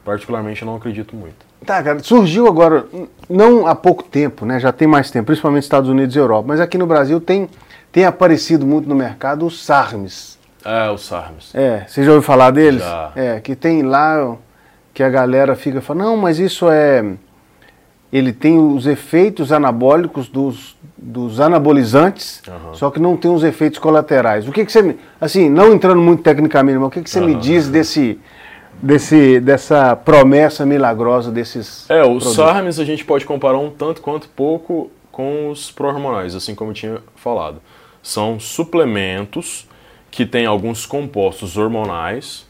Particularmente 0.04 0.62
eu 0.62 0.66
não 0.66 0.74
acredito 0.76 1.14
muito. 1.14 1.46
Tá, 1.64 1.80
cara, 1.82 2.00
surgiu 2.00 2.48
agora, 2.48 2.86
não 3.30 3.66
há 3.66 3.74
pouco 3.74 4.02
tempo, 4.02 4.44
né? 4.44 4.58
Já 4.58 4.72
tem 4.72 4.88
mais 4.88 5.10
tempo, 5.10 5.26
principalmente 5.26 5.58
nos 5.60 5.66
Estados 5.66 5.88
Unidos 5.88 6.16
e 6.16 6.18
Europa, 6.18 6.44
mas 6.48 6.60
aqui 6.60 6.76
no 6.76 6.86
Brasil 6.86 7.20
tem, 7.20 7.48
tem 7.92 8.04
aparecido 8.04 8.66
muito 8.66 8.88
no 8.88 8.96
mercado 8.96 9.46
os 9.46 9.64
SARMs. 9.64 10.38
É, 10.64 10.90
os 10.90 11.02
SARMs. 11.06 11.54
É, 11.54 11.84
você 11.86 12.02
já 12.02 12.10
ouviu 12.10 12.22
falar 12.22 12.50
deles? 12.50 12.82
Já. 12.82 13.12
É, 13.14 13.40
que 13.40 13.54
tem 13.54 13.82
lá 13.82 14.36
que 14.94 15.02
a 15.02 15.08
galera 15.08 15.54
fica 15.56 15.80
falando, 15.80 16.04
não, 16.04 16.16
mas 16.16 16.38
isso 16.38 16.68
é. 16.70 17.04
Ele 18.12 18.30
tem 18.30 18.58
os 18.58 18.86
efeitos 18.86 19.52
anabólicos 19.52 20.28
dos, 20.28 20.76
dos 20.98 21.40
anabolizantes, 21.40 22.42
Aham. 22.46 22.74
só 22.74 22.90
que 22.90 23.00
não 23.00 23.16
tem 23.16 23.32
os 23.32 23.42
efeitos 23.42 23.78
colaterais. 23.78 24.46
O 24.46 24.52
que, 24.52 24.66
que 24.66 24.70
você 24.72 24.82
me. 24.82 24.98
Assim, 25.18 25.48
não 25.48 25.72
entrando 25.72 26.00
muito 26.00 26.22
tecnicamente, 26.22 26.78
mas 26.78 26.88
o 26.88 26.90
que, 26.90 27.02
que 27.02 27.08
você 27.08 27.20
me 27.20 27.32
Aham. 27.32 27.40
diz 27.40 27.68
desse, 27.68 28.20
desse, 28.82 29.40
dessa 29.40 29.96
promessa 29.96 30.66
milagrosa 30.66 31.30
desses. 31.30 31.88
É, 31.88 32.02
os 32.02 32.22
produtos? 32.22 32.34
SARMs 32.34 32.78
a 32.78 32.84
gente 32.84 33.02
pode 33.02 33.24
comparar 33.24 33.58
um 33.58 33.70
tanto 33.70 34.02
quanto 34.02 34.28
pouco 34.28 34.90
com 35.10 35.48
os 35.48 35.70
pró-hormonais, 35.70 36.34
assim 36.34 36.54
como 36.54 36.70
eu 36.70 36.74
tinha 36.74 36.98
falado. 37.16 37.62
São 38.02 38.38
suplementos 38.38 39.66
que 40.10 40.26
têm 40.26 40.44
alguns 40.44 40.84
compostos 40.84 41.56
hormonais 41.56 42.46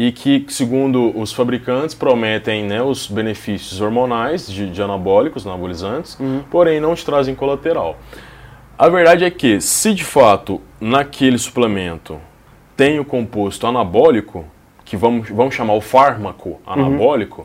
e 0.00 0.12
que, 0.12 0.44
segundo 0.46 1.10
os 1.18 1.32
fabricantes, 1.32 1.92
prometem 1.92 2.62
né, 2.62 2.80
os 2.80 3.08
benefícios 3.08 3.80
hormonais 3.80 4.46
de, 4.46 4.70
de 4.70 4.80
anabólicos, 4.80 5.44
anabolizantes, 5.44 6.16
porém 6.52 6.78
não 6.78 6.94
te 6.94 7.04
trazem 7.04 7.34
colateral. 7.34 7.96
A 8.78 8.88
verdade 8.88 9.24
é 9.24 9.30
que, 9.30 9.60
se 9.60 9.92
de 9.92 10.04
fato 10.04 10.60
naquele 10.80 11.36
suplemento 11.36 12.20
tem 12.76 13.00
o 13.00 13.04
composto 13.04 13.66
anabólico, 13.66 14.44
que 14.84 14.96
vamos, 14.96 15.30
vamos 15.30 15.52
chamar 15.52 15.72
o 15.72 15.80
fármaco 15.80 16.60
anabólico, 16.64 17.44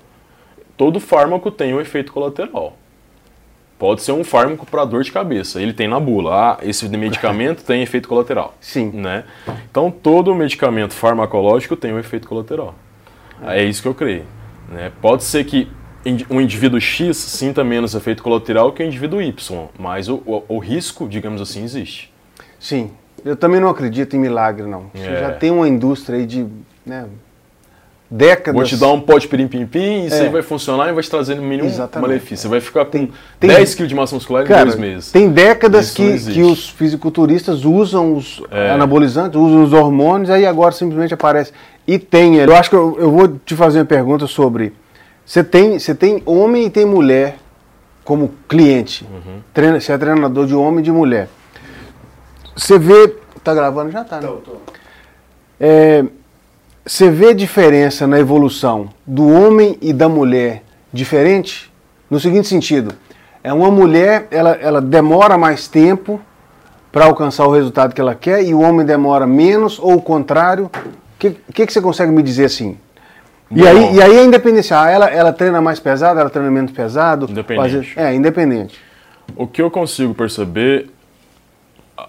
todo 0.77 0.99
fármaco 0.99 1.49
tem 1.49 1.73
um 1.73 1.81
efeito 1.81 2.13
colateral. 2.13 2.77
Pode 3.84 4.02
ser 4.02 4.13
um 4.13 4.24
fármaco 4.24 4.65
para 4.65 4.86
dor 4.86 5.04
de 5.04 5.12
cabeça. 5.12 5.62
Ele 5.62 5.74
tem 5.74 5.89
na 5.89 6.00
bula. 6.00 6.54
Ah, 6.54 6.58
esse 6.63 6.88
medicamento 6.88 7.63
tem 7.67 7.84
efeito 7.84 8.08
colateral. 8.08 8.56
Sim. 8.62 8.89
Né? 8.93 9.26
Então, 9.69 9.91
todo 9.91 10.34
medicamento 10.34 10.93
farmacológico 10.93 11.76
tem 11.76 11.91
um 11.91 12.00
efeito 12.00 12.26
colateral. 12.26 12.76
É 13.46 13.62
isso 13.62 13.82
que 13.82 13.88
eu 13.89 13.93
creio. 13.93 14.24
Né? 14.69 14.89
Pode 15.02 15.26
ser 15.26 15.43
que 15.43 15.67
um 16.30 16.39
indivíduo 16.39 16.80
X 16.80 17.17
sinta 17.17 17.62
menos 17.62 17.93
efeito 17.93 18.24
colateral 18.24 18.72
que 18.72 18.82
o 18.82 18.86
indivíduo 18.86 19.22
Y, 19.22 19.67
mas 19.78 20.08
o, 20.08 20.15
o- 20.26 20.43
o 20.48 20.60
risco, 20.60 21.06
digamos 21.06 21.41
assim, 21.41 21.62
existe. 21.65 22.10
Sim. 22.58 22.89
Eu 23.26 23.36
também 23.36 23.60
não 23.60 23.67
acredito 23.67 24.15
em 24.15 24.19
milagre, 24.19 24.65
não. 24.65 24.86
Você 24.96 25.08
É. 25.10 25.19
já 25.19 25.32
tem 25.34 25.52
uma 25.52 25.67
indústria 25.67 26.19
aí 26.19 26.26
de 26.26 26.48
né, 26.86 27.06
décadas. 28.09 28.53
Vou 28.53 28.63
te 28.63 28.77
dar 28.77 28.89
um 28.91 29.01
pó 29.01 29.17
de 29.17 29.27
pirim-pim-pim, 29.27 30.05
isso 30.05 30.15
É. 30.15 30.21
aí 30.21 30.29
vai 30.29 30.41
funcionar 30.41 30.89
e 30.89 30.93
vai 30.93 31.01
te 31.03 31.09
trazer 31.09 31.35
no 31.35 31.41
mínimo 31.41 31.67
Exatamente. 31.67 32.07
malefício. 32.07 32.37
Você 32.43 32.47
vai 32.47 32.59
ficar 32.61 32.85
com 32.85 32.91
Tem- 32.91 33.11
tem- 33.39 33.49
10 33.49 33.73
kg 33.75 33.87
de 33.87 33.95
massa 33.95 34.13
muscular 34.15 34.43
em 34.43 34.47
Cara, 34.47 34.65
dois 34.65 34.75
meses. 34.77 35.11
tem 35.11 35.29
décadas 35.31 35.87
Isso 35.87 35.95
que, 36.27 36.33
que 36.33 36.41
os 36.43 36.69
fisiculturistas 36.69 37.65
usam 37.65 38.15
os 38.15 38.41
É. 38.51 38.71
anabolizantes, 38.71 39.39
usam 39.39 39.63
os 39.63 39.73
hormônios, 39.73 40.29
aí 40.29 40.45
agora 40.45 40.71
simplesmente 40.71 41.13
aparece. 41.13 41.51
E 41.87 41.97
tem. 41.97 42.35
Eu 42.35 42.55
acho 42.55 42.69
que 42.69 42.75
eu, 42.75 42.95
eu 42.99 43.11
vou 43.11 43.27
te 43.27 43.55
fazer 43.55 43.79
uma 43.79 43.85
pergunta 43.85 44.27
sobre. 44.27 44.73
Você 45.25 45.43
tem, 45.43 45.79
você 45.79 45.95
tem 45.95 46.21
homem 46.25 46.65
e 46.65 46.69
tem 46.69 46.85
mulher 46.85 47.37
como 48.03 48.31
cliente. 48.47 49.05
Uhum. 49.11 49.39
Treina, 49.53 49.79
você 49.79 49.91
é 49.93 49.97
treinador 49.97 50.45
de 50.45 50.53
homem 50.53 50.79
e 50.79 50.83
de 50.83 50.91
mulher. 50.91 51.27
Você 52.55 52.77
vê. 52.77 53.15
Tá 53.43 53.53
gravando? 53.53 53.91
Já 53.91 54.03
tá, 54.03 54.21
né? 54.21 54.27
Tô, 54.27 54.33
tô. 54.35 54.51
É, 55.59 56.03
você 56.86 57.10
vê 57.10 57.34
diferença 57.34 58.06
na 58.06 58.19
evolução 58.19 58.89
do 59.08 59.28
homem 59.28 59.78
e 59.82 59.93
da 59.93 60.10
mulher 60.10 60.63
diferente? 60.91 61.72
No 62.10 62.19
seguinte 62.19 62.48
sentido, 62.48 62.93
é 63.41 63.54
uma 63.54 63.72
mulher, 63.72 64.28
ela, 64.30 64.52
ela 64.52 64.82
demora 64.82 65.38
mais 65.38 65.67
tempo 65.67 66.19
para 66.91 67.06
alcançar 67.06 67.48
o 67.48 67.52
resultado 67.52 67.93
que 67.93 68.02
ela 68.02 68.13
quer 68.13 68.43
e 68.43 68.54
o 68.54 68.60
homem 68.60 68.86
demora 68.86 69.26
menos 69.26 69.80
ou 69.80 69.96
o 69.96 70.02
contrário? 70.02 70.65
O 70.65 70.69
que, 71.17 71.32
que, 71.54 71.65
que 71.65 71.74
você 71.74 71.82
consegue 71.82 72.12
me 72.12 72.22
dizer 72.22 72.46
assim? 72.46 72.78
E 73.50 73.65
aí, 73.65 73.96
e 73.96 74.02
aí 74.02 74.19
a 74.19 74.24
independência, 74.24 74.78
ah, 74.80 74.89
ela, 74.89 75.10
ela 75.10 75.32
treina 75.32 75.62
mais 75.62 75.80
pesado, 75.80 76.19
ela 76.19 76.30
treina 76.30 76.52
menos 76.52 76.72
pesado? 76.72 77.28
Independente. 77.30 77.93
é, 77.98 78.13
independente. 78.13 78.80
O 79.36 79.48
que 79.48 79.62
eu 79.62 79.72
consigo 79.72 80.13
perceber, 80.13 80.89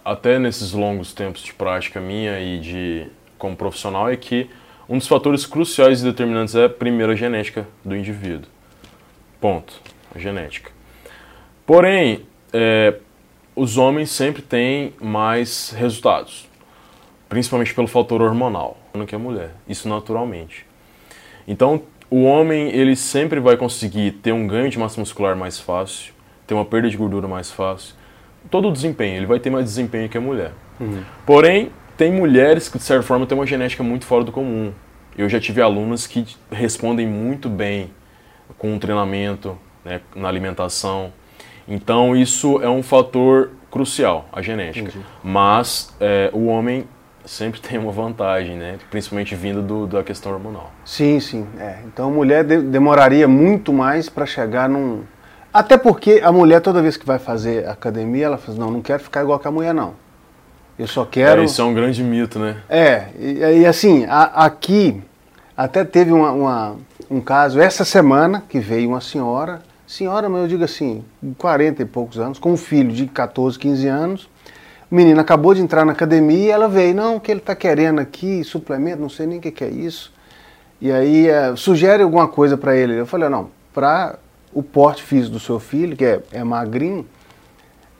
até 0.05 0.39
nesses 0.39 0.73
longos 0.73 1.13
tempos 1.13 1.43
de 1.43 1.53
prática 1.55 2.01
minha 2.01 2.41
e 2.41 2.59
de 2.59 3.07
como 3.39 3.55
profissional, 3.55 4.09
é 4.09 4.17
que 4.17 4.51
um 4.89 4.99
dos 4.99 5.07
fatores 5.07 5.47
cruciais 5.47 6.01
e 6.01 6.05
determinantes 6.05 6.55
é, 6.55 6.69
primeiro, 6.69 7.13
a 7.13 7.17
genética 7.17 7.67
do 7.85 7.97
indivíduo. 7.97 8.49
Ponto. 9.41 9.81
A 10.15 10.19
genética. 10.19 10.71
Porém, 11.67 12.27
é, 12.53 12.95
os 13.57 13.77
homens 13.79 14.11
sempre 14.11 14.43
têm 14.43 14.93
mais 15.01 15.71
resultados, 15.71 16.49
principalmente 17.29 17.75
pelo 17.75 17.87
fator 17.87 18.21
hormonal, 18.21 18.77
do 18.93 19.07
que 19.07 19.15
a 19.15 19.19
mulher. 19.19 19.51
Isso 19.69 19.89
naturalmente. 19.89 20.67
Então, 21.47 21.83
o 22.11 22.23
homem 22.23 22.69
ele 22.69 22.95
sempre 22.95 23.41
vai 23.41 23.57
conseguir 23.57 24.13
ter 24.13 24.33
um 24.33 24.47
ganho 24.47 24.71
de 24.71 24.79
massa 24.79 25.01
muscular 25.01 25.35
mais 25.35 25.59
fácil, 25.59 26.13
ter 26.47 26.55
uma 26.55 26.65
perda 26.65 26.89
de 26.89 26.97
gordura 26.97 27.27
mais 27.27 27.51
fácil. 27.51 27.95
Todo 28.51 28.69
o 28.69 28.73
desempenho, 28.73 29.17
ele 29.17 29.27
vai 29.27 29.41
ter 29.41 29.51
mais 29.51 29.65
desempenho 29.65 30.09
que 30.09 30.19
a 30.19 30.21
mulher. 30.21 30.53
Porém, 31.25 31.71
tem 31.97 32.13
mulheres 32.13 32.69
que 32.69 32.79
de 32.79 32.85
certa 32.85 33.03
forma 33.03 33.27
têm 33.27 33.37
uma 33.37 33.47
genética 33.47 33.83
muito 33.83 34.05
fora 34.07 34.25
do 34.25 34.33
comum. 34.33 34.73
eu 35.17 35.29
já 35.29 35.39
tive 35.39 35.61
alunos 35.63 36.07
que 36.07 36.27
respondem 36.51 37.07
muito 37.07 37.49
bem 37.49 37.91
com 38.59 38.75
o 38.75 38.79
treinamento, 38.79 39.57
né, 39.85 40.01
na 40.15 40.29
alimentação. 40.29 41.13
Então 41.67 42.15
isso 42.17 42.61
é 42.63 42.69
um 42.69 42.83
fator 42.83 43.51
crucial, 43.71 44.29
a 44.33 44.43
genética. 44.43 44.89
Entendi. 44.89 45.05
Mas 45.23 45.95
é, 46.01 46.31
o 46.33 46.47
homem 46.47 46.87
sempre 47.25 47.61
tem 47.63 47.79
uma 47.79 47.93
vantagem, 47.93 48.57
né? 48.57 48.79
Principalmente 48.91 49.35
vindo 49.35 49.63
do, 49.63 49.87
da 49.87 50.03
questão 50.03 50.33
hormonal. 50.33 50.71
Sim, 50.85 51.19
sim. 51.21 51.47
É. 51.59 51.79
Então 51.87 52.09
a 52.09 52.13
mulher 52.13 52.45
de, 52.45 52.61
demoraria 52.61 53.27
muito 53.27 53.73
mais 53.73 54.09
para 54.09 54.27
chegar 54.27 54.69
num. 54.69 55.03
Até 55.53 55.79
porque 55.79 56.21
a 56.23 56.33
mulher, 56.33 56.61
toda 56.61 56.83
vez 56.83 56.97
que 56.97 57.07
vai 57.07 57.19
fazer 57.19 57.69
academia, 57.69 58.27
ela 58.27 58.39
fala: 58.39 58.59
não, 58.59 58.71
não 58.71 58.83
quero 58.83 59.03
ficar 59.03 59.23
igual 59.23 59.39
que 59.39 59.49
a 59.49 59.51
mulher, 59.51 59.73
não. 59.73 59.95
Eu 60.79 60.87
só 60.87 61.05
quero. 61.05 61.43
É, 61.43 61.45
isso 61.45 61.61
é 61.61 61.65
um 61.65 61.75
grande 61.75 62.03
mito, 62.03 62.39
né? 62.39 62.57
É, 62.69 63.09
e, 63.19 63.61
e 63.61 63.67
assim, 63.67 64.05
a, 64.07 64.45
aqui 64.45 65.03
até 65.57 65.85
teve 65.85 66.13
uma, 66.13 66.33
uma, 66.33 66.77
um 67.11 67.21
caso 67.21 67.61
essa 67.61 67.85
semana 67.85 68.43
que 68.49 68.59
veio 68.59 68.89
uma 68.89 69.01
senhora, 69.01 69.63
senhora, 69.87 70.29
mas 70.29 70.43
eu 70.43 70.49
digo 70.49 70.65
assim, 70.65 71.05
40 71.39 71.83
e 71.83 71.85
poucos 71.85 72.19
anos, 72.19 72.39
com 72.39 72.53
um 72.53 72.57
filho 72.57 72.93
de 72.93 73.07
14, 73.07 73.59
15 73.59 73.87
anos 73.87 74.29
o 74.91 74.95
menino 74.95 75.21
acabou 75.21 75.53
de 75.55 75.61
entrar 75.61 75.85
na 75.85 75.91
academia 75.91 76.47
e 76.47 76.51
ela 76.51 76.69
veio, 76.69 76.95
não, 76.95 77.17
o 77.17 77.21
que 77.21 77.29
ele 77.29 77.41
está 77.41 77.53
querendo 77.55 77.99
aqui, 77.99 78.45
suplemento, 78.45 79.01
não 79.01 79.09
sei 79.09 79.27
nem 79.27 79.39
o 79.39 79.41
que, 79.41 79.51
que 79.51 79.65
é 79.65 79.69
isso. 79.69 80.13
E 80.81 80.93
aí 80.93 81.29
é, 81.29 81.57
sugere 81.57 82.05
alguma 82.05 82.29
coisa 82.29 82.57
para 82.57 82.77
ele. 82.77 83.01
Eu 83.01 83.05
falei, 83.05 83.29
não, 83.29 83.51
para 83.73 84.21
o 84.53 84.63
porte 84.63 85.03
físico 85.03 85.33
do 85.33 85.41
seu 85.41 85.59
filho, 85.59 85.97
que 85.97 86.05
é, 86.05 86.21
é 86.31 86.45
magrinho, 86.45 87.05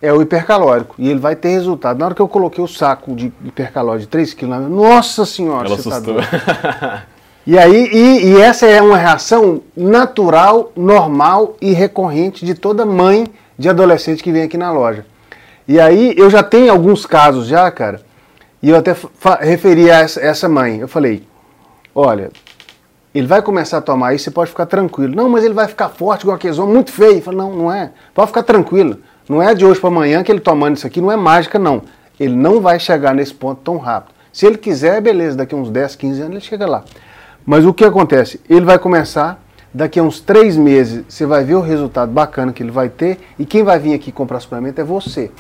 é 0.05 0.13
o 0.13 0.21
hipercalórico. 0.21 0.95
E 0.99 1.09
ele 1.09 1.19
vai 1.19 1.35
ter 1.35 1.49
resultado. 1.49 1.99
Na 1.99 2.07
hora 2.07 2.15
que 2.15 2.21
eu 2.21 2.29
coloquei 2.29 2.63
o 2.63 2.69
saco 2.69 3.15
de 3.15 3.33
hipercalórico 3.45 4.03
de 4.03 4.09
3 4.09 4.35
kg, 4.35 4.47
nossa 4.69 5.25
senhora, 5.25 5.67
Ela 5.67 5.77
você 5.77 5.89
tá 5.89 5.97
assustou. 5.97 6.17
tá 6.17 7.03
E 7.47 7.59
aí, 7.59 7.91
e, 7.93 8.27
e, 8.29 8.41
essa 8.41 8.67
é 8.67 8.81
uma 8.81 8.97
reação 8.97 9.61
natural, 9.77 10.73
normal 10.75 11.57
e 11.61 11.73
recorrente 11.73 12.45
de 12.45 12.55
toda 12.55 12.87
mãe 12.87 13.27
de 13.59 13.69
adolescente 13.69 14.23
que 14.23 14.33
vem 14.33 14.45
aqui 14.45 14.57
na 14.57 14.73
loja. 14.73 15.05
E 15.69 15.79
aí 15.79 16.15
eu 16.17 16.31
já 16.31 16.43
tenho 16.43 16.73
alguns 16.73 17.05
casos 17.05 17.47
já, 17.47 17.71
cara, 17.71 18.01
e 18.63 18.71
eu 18.71 18.77
até 18.77 18.97
referi 19.41 19.91
a 19.91 20.01
essa, 20.01 20.21
essa 20.21 20.49
mãe. 20.49 20.79
Eu 20.79 20.89
falei, 20.89 21.23
olha, 21.95 22.31
ele 23.15 23.27
vai 23.27 23.43
começar 23.43 23.79
a 23.79 23.83
tomar 23.83 24.15
isso, 24.15 24.25
você 24.25 24.31
pode 24.31 24.51
ficar 24.51 24.65
tranquilo. 24.65 25.15
Não, 25.15 25.29
mas 25.29 25.45
ele 25.45 25.55
vai 25.55 25.69
ficar 25.69 25.91
forte 25.91 26.23
igual 26.23 26.37
aquele 26.37 26.59
homem, 26.59 26.75
muito 26.75 26.93
feio. 26.93 27.17
Eu 27.17 27.23
falei, 27.23 27.39
não, 27.39 27.55
não 27.55 27.73
é. 27.73 27.93
Pode 28.15 28.29
ficar 28.29 28.43
tranquilo. 28.43 28.99
Não 29.29 29.43
é 29.43 29.55
de 29.55 29.65
hoje 29.65 29.81
para 29.81 29.89
amanhã 29.89 30.23
que 30.23 30.31
ele 30.31 30.41
tomando 30.41 30.77
isso 30.77 30.87
aqui, 30.87 31.01
não 31.01 31.11
é 31.11 31.17
mágica, 31.17 31.59
não. 31.59 31.83
Ele 32.19 32.37
não 32.37 32.61
vai 32.61 32.79
chegar 32.79 33.15
nesse 33.15 33.33
ponto 33.33 33.61
tão 33.63 33.79
rápido. 33.79 34.15
Se 34.33 34.47
ele 34.47 34.59
quiser, 34.59 35.01
beleza, 35.01 35.37
daqui 35.37 35.55
uns 35.55 35.71
10, 35.71 35.97
15 35.97 36.21
anos 36.21 36.33
ele 36.33 36.41
chega 36.41 36.67
lá. 36.67 36.85
Mas 37.47 37.65
o 37.65 37.73
que 37.73 37.85
acontece? 37.85 38.41
Ele 38.49 38.65
vai 38.65 38.79
começar, 38.79 39.41
daqui 39.73 39.99
a 39.99 40.03
uns 40.03 40.21
3 40.21 40.57
meses, 40.57 41.05
você 41.09 41.25
vai 41.25 41.45
ver 41.45 41.55
o 41.55 41.61
resultado 41.61 42.11
bacana 42.11 42.53
que 42.53 42.63
ele 42.63 42.71
vai 42.71 42.89
ter, 42.89 43.19
e 43.39 43.45
quem 43.45 43.63
vai 43.63 43.79
vir 43.79 43.95
aqui 43.95 44.13
comprar 44.13 44.41
suplemento 44.41 44.81
é 44.81 44.85
você. 44.85 45.31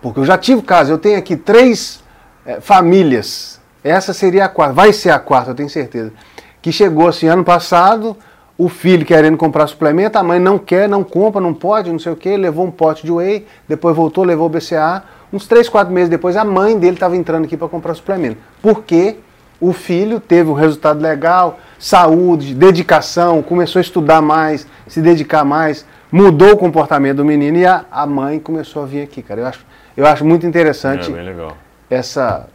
Porque 0.00 0.20
eu 0.20 0.24
já 0.24 0.36
tive 0.36 0.62
caso, 0.62 0.92
eu 0.92 0.98
tenho 0.98 1.18
aqui 1.18 1.36
três 1.36 2.02
é, 2.44 2.60
famílias, 2.60 3.60
essa 3.82 4.12
seria 4.12 4.44
a 4.44 4.48
quarta, 4.48 4.74
vai 4.74 4.92
ser 4.92 5.10
a 5.10 5.18
quarta, 5.18 5.50
eu 5.50 5.54
tenho 5.54 5.70
certeza, 5.70 6.12
que 6.60 6.70
chegou 6.70 7.08
assim 7.08 7.26
ano 7.26 7.44
passado, 7.44 8.16
o 8.56 8.68
filho 8.68 9.04
querendo 9.04 9.36
comprar 9.36 9.66
suplemento, 9.66 10.18
a 10.18 10.22
mãe 10.22 10.38
não 10.38 10.58
quer, 10.58 10.88
não 10.88 11.02
compra, 11.02 11.40
não 11.40 11.54
pode, 11.54 11.90
não 11.90 11.98
sei 11.98 12.12
o 12.12 12.16
que, 12.16 12.36
levou 12.36 12.66
um 12.66 12.70
pote 12.70 13.04
de 13.04 13.10
whey, 13.10 13.46
depois 13.68 13.96
voltou, 13.96 14.24
levou 14.24 14.46
o 14.46 14.48
BCA, 14.48 15.02
uns 15.32 15.46
três, 15.46 15.68
quatro 15.68 15.92
meses 15.92 16.08
depois 16.08 16.36
a 16.36 16.44
mãe 16.44 16.78
dele 16.78 16.94
estava 16.94 17.16
entrando 17.16 17.44
aqui 17.44 17.56
para 17.56 17.68
comprar 17.68 17.94
suplemento. 17.94 18.36
Porque 18.60 19.16
o 19.60 19.72
filho 19.72 20.20
teve 20.20 20.50
um 20.50 20.54
resultado 20.54 21.00
legal, 21.00 21.58
saúde, 21.78 22.54
dedicação, 22.54 23.42
começou 23.42 23.80
a 23.80 23.82
estudar 23.82 24.20
mais, 24.20 24.66
se 24.86 25.00
dedicar 25.00 25.44
mais, 25.44 25.86
mudou 26.10 26.52
o 26.52 26.56
comportamento 26.56 27.18
do 27.18 27.24
menino 27.24 27.58
e 27.58 27.66
a, 27.66 27.84
a 27.90 28.06
mãe 28.06 28.38
começou 28.38 28.82
a 28.82 28.86
vir 28.86 29.02
aqui, 29.02 29.22
cara. 29.22 29.40
Eu 29.40 29.46
acho 29.46 29.72
eu 29.96 30.06
acho 30.06 30.24
muito 30.24 30.46
interessante 30.46 31.12
é, 31.14 31.96
essa, 31.96 32.48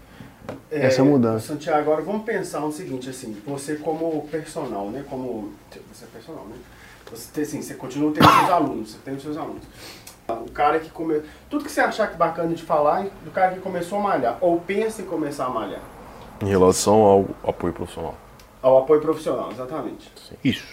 é, 0.72 0.86
essa 0.86 1.04
mudança. 1.04 1.48
Santiago, 1.48 1.80
agora 1.80 2.02
vamos 2.02 2.24
pensar 2.24 2.60
no 2.62 2.72
seguinte, 2.72 3.10
assim, 3.10 3.36
você 3.46 3.76
como 3.76 4.28
personal, 4.30 4.90
né? 4.90 5.06
Como. 5.10 5.54
Você 5.94 6.06
é 6.06 6.08
personal, 6.08 6.46
né? 6.46 6.56
Você, 7.10 7.42
assim, 7.42 7.62
você 7.62 7.74
continua 7.74 8.12
tendo 8.12 8.28
seus 8.28 8.50
alunos, 8.50 8.92
você 8.92 8.98
tem 9.04 9.16
os 9.16 9.22
seus 9.22 9.38
alunos. 9.38 9.64
O 10.28 10.52
cara 10.52 10.78
que 10.80 10.90
come... 10.90 11.22
Tudo 11.50 11.64
que 11.64 11.72
você 11.72 11.80
achar 11.80 12.12
que 12.12 12.18
bacana 12.18 12.54
de 12.54 12.62
falar 12.62 13.06
do 13.24 13.32
cara 13.32 13.54
que 13.54 13.62
começou 13.62 14.00
a 14.00 14.02
malhar, 14.02 14.38
ou 14.42 14.60
pensa 14.60 15.02
em 15.02 15.06
começar 15.06 15.46
a 15.46 15.50
malhar. 15.50 15.82
Em 16.42 16.50
relação 16.50 16.96
ao 16.96 17.26
apoio 17.46 17.72
profissional. 17.72 18.16
Ao 18.62 18.78
apoio 18.80 19.00
profissional, 19.00 19.50
exatamente. 19.52 20.12
Sim. 20.18 20.36
Isso. 20.44 20.68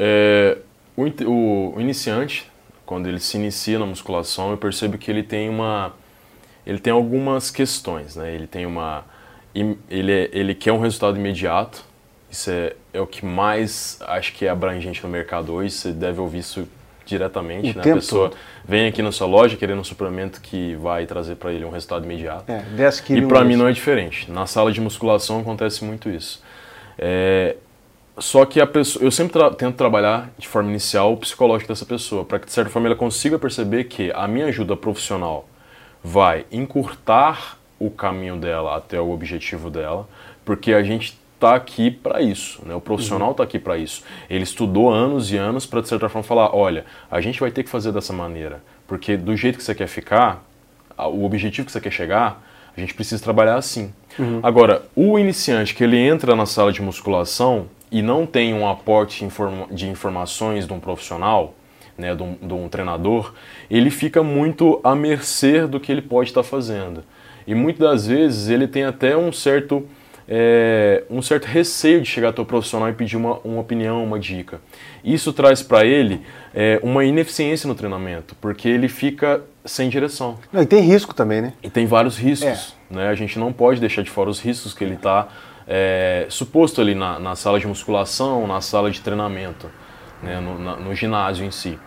É, 0.00 0.58
o, 0.96 1.04
o, 1.04 1.76
o 1.76 1.80
iniciante 1.80 2.50
quando 2.88 3.06
ele 3.06 3.20
se 3.20 3.36
inicia 3.36 3.78
na 3.78 3.84
musculação, 3.84 4.50
eu 4.50 4.56
percebo 4.56 4.96
que 4.96 5.10
ele 5.10 5.22
tem 5.22 5.50
uma 5.50 5.92
ele 6.68 6.78
tem 6.78 6.92
algumas 6.92 7.50
questões, 7.50 8.14
né? 8.14 8.34
Ele 8.34 8.46
tem 8.46 8.66
uma 8.66 9.04
ele 9.90 10.12
é, 10.12 10.28
ele 10.32 10.54
quer 10.54 10.70
um 10.70 10.78
resultado 10.78 11.16
imediato. 11.16 11.82
Isso 12.30 12.50
é, 12.50 12.74
é 12.92 13.00
o 13.00 13.06
que 13.06 13.24
mais 13.24 13.98
acho 14.06 14.34
que 14.34 14.44
é 14.44 14.50
abrangente 14.50 15.02
no 15.02 15.08
mercado 15.08 15.54
hoje. 15.54 15.70
Você 15.70 15.92
deve 15.92 16.20
ouvir 16.20 16.40
isso 16.40 16.68
diretamente, 17.06 17.70
o 17.70 17.74
né? 17.74 17.90
A 17.90 17.94
pessoa 17.94 18.28
todo. 18.28 18.38
vem 18.66 18.86
aqui 18.86 19.00
na 19.00 19.10
sua 19.10 19.26
loja 19.26 19.56
querendo 19.56 19.80
um 19.80 19.84
suplemento 19.84 20.42
que 20.42 20.74
vai 20.74 21.06
trazer 21.06 21.36
para 21.36 21.50
ele 21.50 21.64
um 21.64 21.70
resultado 21.70 22.04
imediato. 22.04 22.52
É, 22.52 22.60
10 22.60 23.00
quilos. 23.00 23.24
E 23.24 23.26
para 23.26 23.42
mim 23.42 23.56
não 23.56 23.66
é 23.66 23.72
diferente. 23.72 24.30
Na 24.30 24.46
sala 24.46 24.70
de 24.70 24.78
musculação 24.78 25.40
acontece 25.40 25.82
muito 25.82 26.10
isso. 26.10 26.42
É, 26.98 27.56
só 28.18 28.44
que 28.44 28.60
a 28.60 28.66
pessoa, 28.66 29.02
eu 29.02 29.10
sempre 29.10 29.32
tra 29.32 29.50
tento 29.50 29.76
trabalhar 29.76 30.30
de 30.36 30.46
forma 30.46 30.68
inicial 30.68 31.14
o 31.14 31.16
psicológico 31.16 31.72
dessa 31.72 31.86
pessoa, 31.86 32.26
para 32.26 32.38
que 32.38 32.44
de 32.44 32.52
certa 32.52 32.68
forma 32.68 32.88
ela 32.88 32.96
consiga 32.96 33.38
perceber 33.38 33.84
que 33.84 34.12
a 34.14 34.28
minha 34.28 34.46
ajuda 34.46 34.76
profissional 34.76 35.48
vai 36.08 36.46
encurtar 36.50 37.58
o 37.78 37.90
caminho 37.90 38.36
dela 38.36 38.76
até 38.76 38.98
o 38.98 39.10
objetivo 39.10 39.68
dela, 39.70 40.08
porque 40.44 40.72
a 40.72 40.82
gente 40.82 41.18
está 41.34 41.54
aqui 41.54 41.90
para 41.90 42.22
isso, 42.22 42.60
né? 42.66 42.74
O 42.74 42.80
profissional 42.80 43.32
está 43.32 43.42
uhum. 43.42 43.48
aqui 43.48 43.58
para 43.58 43.76
isso. 43.76 44.02
Ele 44.28 44.42
estudou 44.42 44.90
anos 44.90 45.30
e 45.30 45.36
anos 45.36 45.66
para 45.66 45.82
de 45.82 45.88
certa 45.88 46.08
forma 46.08 46.24
falar, 46.24 46.54
olha, 46.56 46.86
a 47.10 47.20
gente 47.20 47.38
vai 47.38 47.50
ter 47.50 47.62
que 47.62 47.70
fazer 47.70 47.92
dessa 47.92 48.12
maneira, 48.12 48.62
porque 48.86 49.16
do 49.16 49.36
jeito 49.36 49.58
que 49.58 49.62
você 49.62 49.74
quer 49.74 49.86
ficar, 49.86 50.42
o 50.96 51.24
objetivo 51.24 51.66
que 51.66 51.72
você 51.72 51.80
quer 51.80 51.92
chegar, 51.92 52.42
a 52.76 52.80
gente 52.80 52.94
precisa 52.94 53.22
trabalhar 53.22 53.56
assim. 53.56 53.92
Uhum. 54.18 54.40
Agora, 54.42 54.82
o 54.96 55.18
iniciante 55.18 55.74
que 55.74 55.84
ele 55.84 55.98
entra 55.98 56.34
na 56.34 56.46
sala 56.46 56.72
de 56.72 56.80
musculação, 56.80 57.66
e 57.90 58.02
não 58.02 58.26
tem 58.26 58.54
um 58.54 58.68
aporte 58.68 59.26
de 59.70 59.88
informações 59.88 60.66
de 60.66 60.72
um 60.72 60.80
profissional, 60.80 61.54
né, 61.98 62.14
de 62.14 62.22
um, 62.22 62.36
de 62.40 62.54
um 62.54 62.68
treinador, 62.68 63.34
ele 63.70 63.90
fica 63.90 64.22
muito 64.22 64.80
à 64.84 64.94
mercê 64.94 65.66
do 65.66 65.80
que 65.80 65.90
ele 65.90 66.00
pode 66.00 66.30
estar 66.30 66.42
fazendo. 66.42 67.02
E 67.46 67.54
muitas 67.54 67.80
das 67.80 68.06
vezes 68.06 68.48
ele 68.48 68.68
tem 68.68 68.84
até 68.84 69.16
um 69.16 69.32
certo, 69.32 69.86
é, 70.28 71.02
um 71.10 71.20
certo 71.20 71.46
receio 71.46 72.00
de 72.00 72.08
chegar 72.08 72.28
até 72.28 72.40
o 72.40 72.44
profissional 72.44 72.88
e 72.88 72.92
pedir 72.92 73.16
uma, 73.16 73.38
uma 73.38 73.60
opinião, 73.60 74.04
uma 74.04 74.18
dica. 74.18 74.60
Isso 75.02 75.32
traz 75.32 75.62
para 75.62 75.84
ele 75.84 76.22
é, 76.54 76.78
uma 76.82 77.04
ineficiência 77.04 77.66
no 77.66 77.74
treinamento, 77.74 78.36
porque 78.40 78.68
ele 78.68 78.88
fica 78.88 79.42
sem 79.64 79.88
direção. 79.88 80.38
Não, 80.52 80.62
e 80.62 80.66
tem 80.66 80.82
risco 80.82 81.14
também, 81.14 81.40
né? 81.40 81.52
E 81.62 81.68
tem 81.68 81.86
vários 81.86 82.18
riscos. 82.18 82.76
É. 82.90 82.94
Né? 82.94 83.08
A 83.08 83.14
gente 83.14 83.38
não 83.38 83.52
pode 83.52 83.80
deixar 83.80 84.02
de 84.02 84.10
fora 84.10 84.30
os 84.30 84.40
riscos 84.40 84.72
que 84.72 84.84
ele 84.84 84.94
está 84.94 85.28
é, 85.68 86.26
suposto 86.30 86.80
ali 86.80 86.94
na, 86.94 87.18
na, 87.18 87.36
sala 87.36 87.60
de 87.60 87.66
musculação, 87.66 88.46
na 88.46 88.60
sala 88.62 88.90
de 88.90 89.00
treinamento, 89.02 89.70
né, 90.22 90.40
no, 90.40 90.58
na, 90.58 90.76
no, 90.76 90.94
ginásio 90.94 91.44
em 91.44 91.50
si. 91.50 91.78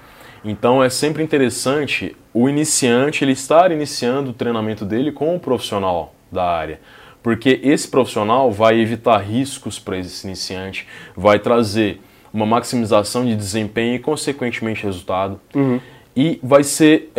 Então 0.43 0.83
é 0.83 0.89
sempre 0.89 1.23
interessante 1.23 2.15
o 2.33 2.49
iniciante 2.49 3.23
ele 3.23 3.33
estar 3.33 3.71
iniciando 3.71 4.31
o 4.31 4.33
treinamento 4.33 4.85
dele 4.85 5.11
com 5.11 5.35
o 5.35 5.39
profissional 5.39 6.15
da 6.31 6.43
área, 6.43 6.79
porque 7.21 7.59
esse 7.63 7.87
profissional 7.87 8.51
vai 8.51 8.79
evitar 8.79 9.17
riscos 9.19 9.77
para 9.77 9.97
esse 9.97 10.25
iniciante, 10.25 10.87
vai 11.15 11.37
trazer 11.39 12.01
uma 12.33 12.45
maximização 12.45 13.25
de 13.25 13.35
desempenho 13.35 13.95
e 13.95 13.99
consequentemente 13.99 14.83
resultado, 14.83 15.39
uhum. 15.53 15.79
e 16.15 16.39
vai 16.41 16.63
ser 16.63 17.09